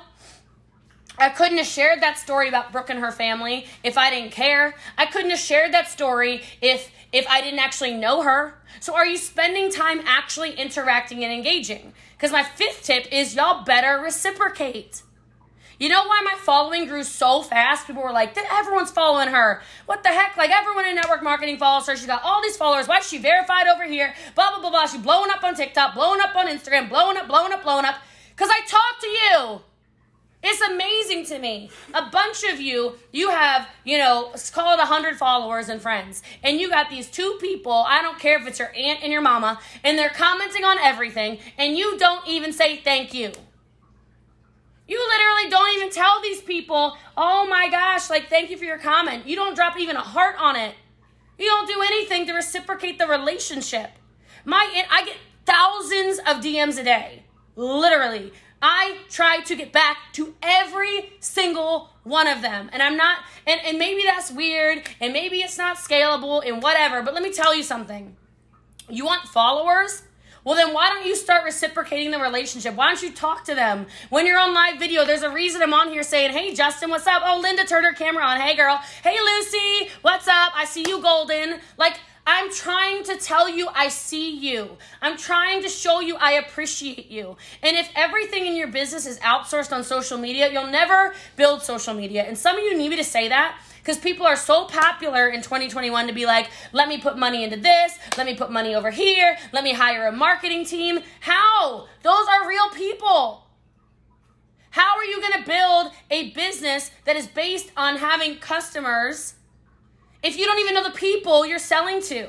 I 1.18 1.30
couldn't 1.30 1.56
have 1.56 1.66
shared 1.66 2.02
that 2.02 2.18
story 2.18 2.48
about 2.48 2.72
Brooke 2.72 2.90
and 2.90 3.00
her 3.00 3.10
family 3.10 3.66
if 3.82 3.96
I 3.96 4.10
didn't 4.10 4.32
care. 4.32 4.74
I 4.98 5.06
couldn't 5.06 5.30
have 5.30 5.38
shared 5.38 5.72
that 5.72 5.88
story 5.88 6.42
if 6.60 6.90
if 7.12 7.26
I 7.28 7.40
didn't 7.40 7.60
actually 7.60 7.94
know 7.94 8.22
her. 8.22 8.58
So 8.80 8.94
are 8.94 9.06
you 9.06 9.16
spending 9.16 9.70
time 9.70 10.00
actually 10.04 10.52
interacting 10.52 11.24
and 11.24 11.32
engaging? 11.32 11.92
Because 12.16 12.32
my 12.32 12.42
fifth 12.42 12.84
tip 12.84 13.12
is 13.12 13.34
y'all 13.34 13.64
better 13.64 14.00
reciprocate. 14.02 15.02
You 15.78 15.90
know 15.90 16.04
why 16.04 16.22
my 16.24 16.36
following 16.38 16.86
grew 16.86 17.02
so 17.02 17.42
fast? 17.42 17.86
People 17.86 18.02
were 18.02 18.12
like, 18.12 18.36
everyone's 18.50 18.90
following 18.90 19.28
her. 19.28 19.60
What 19.84 20.02
the 20.02 20.08
heck? 20.08 20.34
Like, 20.36 20.50
everyone 20.50 20.86
in 20.86 20.94
network 20.94 21.22
marketing 21.22 21.58
follows 21.58 21.86
her. 21.86 21.96
She's 21.96 22.06
got 22.06 22.22
all 22.24 22.40
these 22.42 22.56
followers. 22.56 22.88
Why 22.88 22.98
is 22.98 23.08
she 23.08 23.18
verified 23.18 23.66
over 23.66 23.84
here? 23.84 24.14
Blah, 24.34 24.52
blah, 24.52 24.60
blah, 24.60 24.70
blah. 24.70 24.86
She's 24.86 25.02
blowing 25.02 25.30
up 25.30 25.44
on 25.44 25.54
TikTok, 25.54 25.94
blowing 25.94 26.20
up 26.22 26.34
on 26.34 26.46
Instagram, 26.48 26.88
blowing 26.88 27.18
up, 27.18 27.28
blowing 27.28 27.52
up, 27.52 27.62
blowing 27.62 27.84
up. 27.84 27.96
Because 28.30 28.48
I 28.50 28.60
talk 28.66 29.00
to 29.00 29.06
you. 29.06 29.60
It's 30.48 30.60
amazing 30.60 31.24
to 31.26 31.40
me. 31.40 31.70
A 31.92 32.08
bunch 32.08 32.44
of 32.44 32.60
you, 32.60 32.94
you 33.10 33.30
have, 33.30 33.66
you 33.82 33.98
know, 33.98 34.32
call 34.52 34.74
it 34.74 34.78
100 34.78 35.16
followers 35.16 35.68
and 35.68 35.82
friends. 35.82 36.22
And 36.44 36.60
you 36.60 36.70
got 36.70 36.88
these 36.88 37.10
two 37.10 37.36
people, 37.40 37.72
I 37.72 38.00
don't 38.00 38.20
care 38.20 38.38
if 38.40 38.46
it's 38.46 38.60
your 38.60 38.72
aunt 38.72 39.00
and 39.02 39.10
your 39.10 39.22
mama, 39.22 39.58
and 39.82 39.98
they're 39.98 40.08
commenting 40.08 40.62
on 40.62 40.78
everything, 40.78 41.40
and 41.58 41.76
you 41.76 41.98
don't 41.98 42.24
even 42.28 42.52
say 42.52 42.76
thank 42.76 43.12
you. 43.12 43.32
You 44.86 45.04
literally 45.08 45.50
don't 45.50 45.74
even 45.74 45.90
tell 45.90 46.22
these 46.22 46.40
people, 46.40 46.96
oh 47.16 47.48
my 47.50 47.68
gosh, 47.68 48.08
like, 48.08 48.28
thank 48.28 48.48
you 48.48 48.56
for 48.56 48.64
your 48.64 48.78
comment. 48.78 49.26
You 49.26 49.34
don't 49.34 49.56
drop 49.56 49.76
even 49.76 49.96
a 49.96 50.00
heart 50.00 50.36
on 50.38 50.54
it. 50.54 50.76
You 51.40 51.46
don't 51.46 51.66
do 51.66 51.82
anything 51.82 52.24
to 52.26 52.32
reciprocate 52.32 53.00
the 53.00 53.08
relationship. 53.08 53.90
My, 54.44 54.84
I 54.92 55.04
get 55.04 55.16
thousands 55.44 56.18
of 56.20 56.36
DMs 56.36 56.78
a 56.78 56.84
day. 56.84 57.24
Literally. 57.56 58.32
I 58.68 58.96
try 59.08 59.42
to 59.42 59.54
get 59.54 59.70
back 59.70 59.96
to 60.14 60.34
every 60.42 61.12
single 61.20 61.90
one 62.02 62.26
of 62.26 62.42
them. 62.42 62.68
And 62.72 62.82
I'm 62.82 62.96
not, 62.96 63.18
and, 63.46 63.60
and 63.64 63.78
maybe 63.78 64.02
that's 64.04 64.32
weird, 64.32 64.82
and 65.00 65.12
maybe 65.12 65.38
it's 65.38 65.56
not 65.56 65.76
scalable 65.76 66.44
and 66.44 66.60
whatever, 66.60 67.00
but 67.00 67.14
let 67.14 67.22
me 67.22 67.32
tell 67.32 67.54
you 67.54 67.62
something. 67.62 68.16
You 68.90 69.04
want 69.04 69.28
followers? 69.28 70.02
Well, 70.42 70.56
then 70.56 70.74
why 70.74 70.88
don't 70.88 71.06
you 71.06 71.14
start 71.14 71.44
reciprocating 71.44 72.10
the 72.10 72.18
relationship? 72.18 72.74
Why 72.74 72.88
don't 72.88 73.00
you 73.00 73.12
talk 73.12 73.44
to 73.44 73.54
them? 73.54 73.86
When 74.10 74.26
you're 74.26 74.38
on 74.38 74.52
live 74.52 74.80
video, 74.80 75.04
there's 75.04 75.22
a 75.22 75.30
reason 75.30 75.62
I'm 75.62 75.72
on 75.72 75.90
here 75.90 76.02
saying, 76.02 76.32
Hey, 76.32 76.52
Justin, 76.52 76.90
what's 76.90 77.06
up? 77.06 77.22
Oh, 77.24 77.38
Linda 77.40 77.64
turned 77.64 77.86
her 77.86 77.92
camera 77.92 78.24
on. 78.24 78.40
Hey, 78.40 78.56
girl. 78.56 78.80
Hey, 79.04 79.16
Lucy, 79.20 79.90
what's 80.02 80.26
up? 80.26 80.52
I 80.56 80.64
see 80.64 80.84
you, 80.88 81.00
Golden. 81.00 81.60
Like, 81.78 82.00
I'm 82.26 82.52
trying 82.52 83.04
to 83.04 83.16
tell 83.16 83.48
you 83.48 83.68
I 83.72 83.88
see 83.88 84.36
you. 84.36 84.76
I'm 85.00 85.16
trying 85.16 85.62
to 85.62 85.68
show 85.68 86.00
you 86.00 86.16
I 86.16 86.32
appreciate 86.32 87.08
you. 87.08 87.36
And 87.62 87.76
if 87.76 87.88
everything 87.94 88.46
in 88.46 88.56
your 88.56 88.66
business 88.66 89.06
is 89.06 89.20
outsourced 89.20 89.72
on 89.72 89.84
social 89.84 90.18
media, 90.18 90.50
you'll 90.52 90.66
never 90.66 91.14
build 91.36 91.62
social 91.62 91.94
media. 91.94 92.24
And 92.24 92.36
some 92.36 92.58
of 92.58 92.64
you 92.64 92.76
need 92.76 92.88
me 92.88 92.96
to 92.96 93.04
say 93.04 93.28
that 93.28 93.60
because 93.78 93.98
people 93.98 94.26
are 94.26 94.34
so 94.34 94.64
popular 94.64 95.28
in 95.28 95.42
2021 95.42 96.08
to 96.08 96.12
be 96.12 96.26
like, 96.26 96.50
let 96.72 96.88
me 96.88 96.98
put 96.98 97.16
money 97.16 97.44
into 97.44 97.56
this, 97.56 97.96
let 98.18 98.26
me 98.26 98.34
put 98.34 98.50
money 98.50 98.74
over 98.74 98.90
here, 98.90 99.38
let 99.52 99.62
me 99.62 99.72
hire 99.72 100.08
a 100.08 100.12
marketing 100.12 100.64
team. 100.64 100.98
How? 101.20 101.86
Those 102.02 102.26
are 102.26 102.48
real 102.48 102.68
people. 102.70 103.44
How 104.70 104.96
are 104.96 105.04
you 105.04 105.20
going 105.20 105.42
to 105.42 105.48
build 105.48 105.92
a 106.10 106.30
business 106.32 106.90
that 107.04 107.14
is 107.14 107.28
based 107.28 107.70
on 107.76 107.98
having 107.98 108.38
customers? 108.38 109.34
If 110.22 110.36
you 110.36 110.46
don't 110.46 110.58
even 110.58 110.74
know 110.74 110.84
the 110.84 110.96
people 110.96 111.46
you're 111.46 111.58
selling 111.58 112.02
to. 112.02 112.28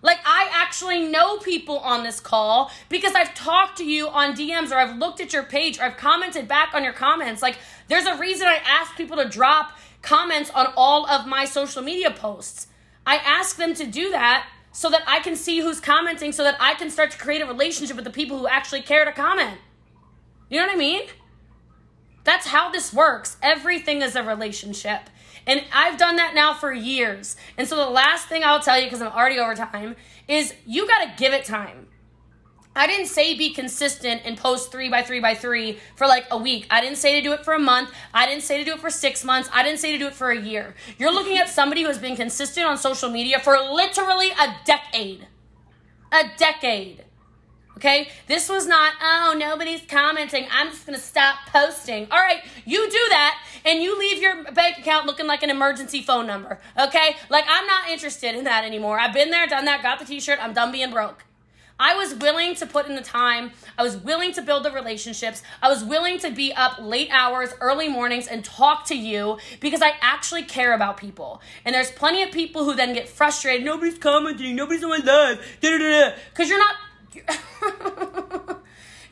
Like, 0.00 0.18
I 0.24 0.48
actually 0.52 1.06
know 1.06 1.38
people 1.38 1.78
on 1.78 2.04
this 2.04 2.20
call 2.20 2.70
because 2.88 3.14
I've 3.14 3.34
talked 3.34 3.78
to 3.78 3.84
you 3.84 4.08
on 4.08 4.34
DMs 4.34 4.70
or 4.70 4.76
I've 4.76 4.96
looked 4.96 5.20
at 5.20 5.32
your 5.32 5.42
page 5.42 5.78
or 5.78 5.84
I've 5.84 5.96
commented 5.96 6.46
back 6.46 6.72
on 6.72 6.84
your 6.84 6.92
comments. 6.92 7.42
Like, 7.42 7.58
there's 7.88 8.06
a 8.06 8.16
reason 8.16 8.46
I 8.46 8.60
ask 8.64 8.96
people 8.96 9.16
to 9.16 9.28
drop 9.28 9.76
comments 10.02 10.50
on 10.50 10.72
all 10.76 11.08
of 11.08 11.26
my 11.26 11.44
social 11.44 11.82
media 11.82 12.10
posts. 12.12 12.68
I 13.04 13.16
ask 13.16 13.56
them 13.56 13.74
to 13.74 13.86
do 13.86 14.10
that 14.10 14.48
so 14.70 14.90
that 14.90 15.02
I 15.06 15.18
can 15.20 15.34
see 15.34 15.60
who's 15.60 15.80
commenting 15.80 16.30
so 16.30 16.44
that 16.44 16.56
I 16.60 16.74
can 16.74 16.90
start 16.90 17.10
to 17.10 17.18
create 17.18 17.42
a 17.42 17.46
relationship 17.46 17.96
with 17.96 18.04
the 18.04 18.12
people 18.12 18.38
who 18.38 18.46
actually 18.46 18.82
care 18.82 19.04
to 19.04 19.12
comment. 19.12 19.58
You 20.48 20.60
know 20.60 20.66
what 20.66 20.74
I 20.74 20.78
mean? 20.78 21.02
That's 22.24 22.46
how 22.46 22.70
this 22.70 22.92
works. 22.92 23.36
Everything 23.42 24.02
is 24.02 24.14
a 24.14 24.22
relationship. 24.22 25.10
And 25.48 25.64
I've 25.72 25.98
done 25.98 26.16
that 26.16 26.34
now 26.34 26.54
for 26.54 26.72
years. 26.72 27.36
And 27.56 27.66
so 27.66 27.74
the 27.76 27.88
last 27.88 28.28
thing 28.28 28.44
I'll 28.44 28.60
tell 28.60 28.78
you, 28.78 28.84
because 28.84 29.00
I'm 29.00 29.10
already 29.10 29.38
over 29.38 29.54
time, 29.54 29.96
is 30.28 30.54
you 30.66 30.86
got 30.86 31.04
to 31.04 31.12
give 31.16 31.32
it 31.32 31.46
time. 31.46 31.88
I 32.76 32.86
didn't 32.86 33.06
say 33.06 33.36
be 33.36 33.52
consistent 33.52 34.22
and 34.24 34.36
post 34.36 34.70
three 34.70 34.88
by 34.88 35.02
three 35.02 35.18
by 35.18 35.34
three 35.34 35.78
for 35.96 36.06
like 36.06 36.26
a 36.30 36.38
week. 36.38 36.66
I 36.70 36.80
didn't 36.80 36.98
say 36.98 37.16
to 37.16 37.22
do 37.22 37.32
it 37.32 37.44
for 37.44 37.54
a 37.54 37.58
month. 37.58 37.90
I 38.14 38.26
didn't 38.26 38.44
say 38.44 38.58
to 38.58 38.64
do 38.64 38.74
it 38.74 38.78
for 38.78 38.90
six 38.90 39.24
months. 39.24 39.48
I 39.52 39.64
didn't 39.64 39.80
say 39.80 39.90
to 39.90 39.98
do 39.98 40.06
it 40.06 40.14
for 40.14 40.30
a 40.30 40.38
year. 40.38 40.76
You're 40.98 41.12
looking 41.12 41.38
at 41.38 41.48
somebody 41.48 41.80
who 41.80 41.88
has 41.88 41.98
been 41.98 42.14
consistent 42.14 42.66
on 42.66 42.78
social 42.78 43.10
media 43.10 43.40
for 43.40 43.58
literally 43.58 44.30
a 44.30 44.54
decade. 44.64 45.26
A 46.12 46.24
decade. 46.36 47.04
Okay? 47.78 48.08
This 48.26 48.48
was 48.48 48.66
not, 48.66 48.94
oh, 49.00 49.36
nobody's 49.38 49.82
commenting. 49.88 50.48
I'm 50.50 50.70
just 50.70 50.84
going 50.84 50.98
to 50.98 51.04
stop 51.04 51.36
posting. 51.46 52.08
All 52.10 52.18
right, 52.18 52.42
you 52.64 52.90
do 52.90 53.06
that 53.10 53.40
and 53.64 53.80
you 53.80 53.96
leave 53.96 54.20
your 54.20 54.42
bank 54.52 54.78
account 54.78 55.06
looking 55.06 55.28
like 55.28 55.44
an 55.44 55.50
emergency 55.50 56.02
phone 56.02 56.26
number. 56.26 56.58
Okay? 56.78 57.14
Like, 57.28 57.44
I'm 57.48 57.66
not 57.66 57.88
interested 57.88 58.34
in 58.34 58.44
that 58.44 58.64
anymore. 58.64 58.98
I've 58.98 59.14
been 59.14 59.30
there, 59.30 59.46
done 59.46 59.64
that, 59.66 59.82
got 59.82 60.00
the 60.00 60.04
t 60.04 60.18
shirt. 60.18 60.40
I'm 60.42 60.52
done 60.52 60.72
being 60.72 60.90
broke. 60.90 61.24
I 61.80 61.94
was 61.94 62.16
willing 62.16 62.56
to 62.56 62.66
put 62.66 62.88
in 62.88 62.96
the 62.96 63.02
time. 63.02 63.52
I 63.78 63.84
was 63.84 63.96
willing 63.96 64.32
to 64.32 64.42
build 64.42 64.64
the 64.64 64.72
relationships. 64.72 65.44
I 65.62 65.68
was 65.68 65.84
willing 65.84 66.18
to 66.18 66.30
be 66.32 66.52
up 66.52 66.80
late 66.80 67.08
hours, 67.12 67.50
early 67.60 67.88
mornings, 67.88 68.26
and 68.26 68.44
talk 68.44 68.86
to 68.86 68.96
you 68.96 69.38
because 69.60 69.80
I 69.80 69.92
actually 70.00 70.42
care 70.42 70.74
about 70.74 70.96
people. 70.96 71.40
And 71.64 71.72
there's 71.72 71.92
plenty 71.92 72.24
of 72.24 72.32
people 72.32 72.64
who 72.64 72.74
then 72.74 72.94
get 72.94 73.08
frustrated. 73.08 73.64
Nobody's 73.64 73.98
commenting. 73.98 74.56
Nobody's 74.56 74.82
on 74.82 74.90
my 74.90 74.96
live. 74.96 75.58
Because 75.60 76.48
you're 76.48 76.58
not 76.58 76.74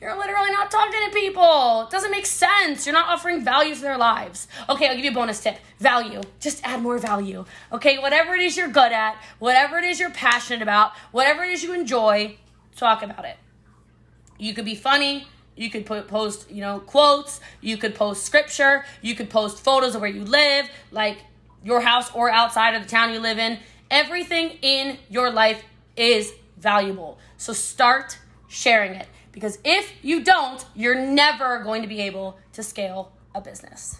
You're 0.00 0.16
literally 0.16 0.50
not 0.50 0.70
talking 0.70 1.00
to 1.06 1.11
people. 1.12 1.82
It 1.82 1.90
doesn't 1.90 2.11
make 2.11 2.26
sense. 2.26 2.87
You're 2.87 2.92
not 2.92 3.09
offering 3.09 3.42
value 3.42 3.74
to 3.74 3.80
their 3.80 3.96
lives. 3.96 4.46
Okay, 4.68 4.88
I'll 4.88 4.94
give 4.94 5.04
you 5.04 5.11
a 5.11 5.14
bonus 5.14 5.40
tip 5.40 5.59
value. 5.78 6.20
Just 6.38 6.64
add 6.64 6.82
more 6.82 6.98
value. 6.98 7.44
Okay, 7.72 7.98
whatever 7.98 8.35
it 8.35 8.40
is 8.40 8.56
you're 8.56 8.68
good 8.68 8.92
at, 8.92 9.16
whatever 9.38 9.78
it 9.78 9.85
is 9.85 9.98
you're 9.98 10.11
passionate 10.11 10.62
about, 10.62 10.92
whatever 11.12 11.42
it 11.44 11.52
is 11.52 11.62
you 11.62 11.72
enjoy, 11.72 12.37
talk 12.76 13.02
about 13.02 13.24
it. 13.24 13.37
You 14.38 14.54
could 14.54 14.64
be 14.66 14.74
funny. 14.74 15.26
You 15.56 15.70
could 15.70 15.87
put, 15.87 16.06
post, 16.09 16.50
you 16.50 16.61
know, 16.61 16.80
quotes. 16.80 17.40
You 17.62 17.78
could 17.78 17.94
post 17.94 18.24
scripture. 18.24 18.85
You 19.00 19.14
could 19.14 19.30
post 19.30 19.59
photos 19.64 19.94
of 19.94 20.02
where 20.02 20.11
you 20.11 20.24
live, 20.24 20.68
like 20.90 21.18
your 21.64 21.80
house 21.80 22.12
or 22.14 22.30
outside 22.30 22.74
of 22.74 22.82
the 22.82 22.88
town 22.88 23.12
you 23.12 23.20
live 23.20 23.38
in. 23.38 23.59
Everything 23.90 24.59
in 24.61 24.98
your 25.09 25.30
life 25.30 25.64
is 25.96 26.32
valuable. 26.59 27.18
So 27.37 27.53
start 27.53 28.18
sharing 28.49 28.94
it 28.94 29.09
because 29.33 29.59
if 29.64 29.92
you 30.03 30.25
don't, 30.25 30.64
you're 30.75 30.94
never 30.94 31.62
going 31.62 31.83
to 31.83 31.88
be 31.88 32.01
able 32.01 32.38
to 32.55 32.62
scale 32.62 33.12
a 33.35 33.40
business. 33.40 33.94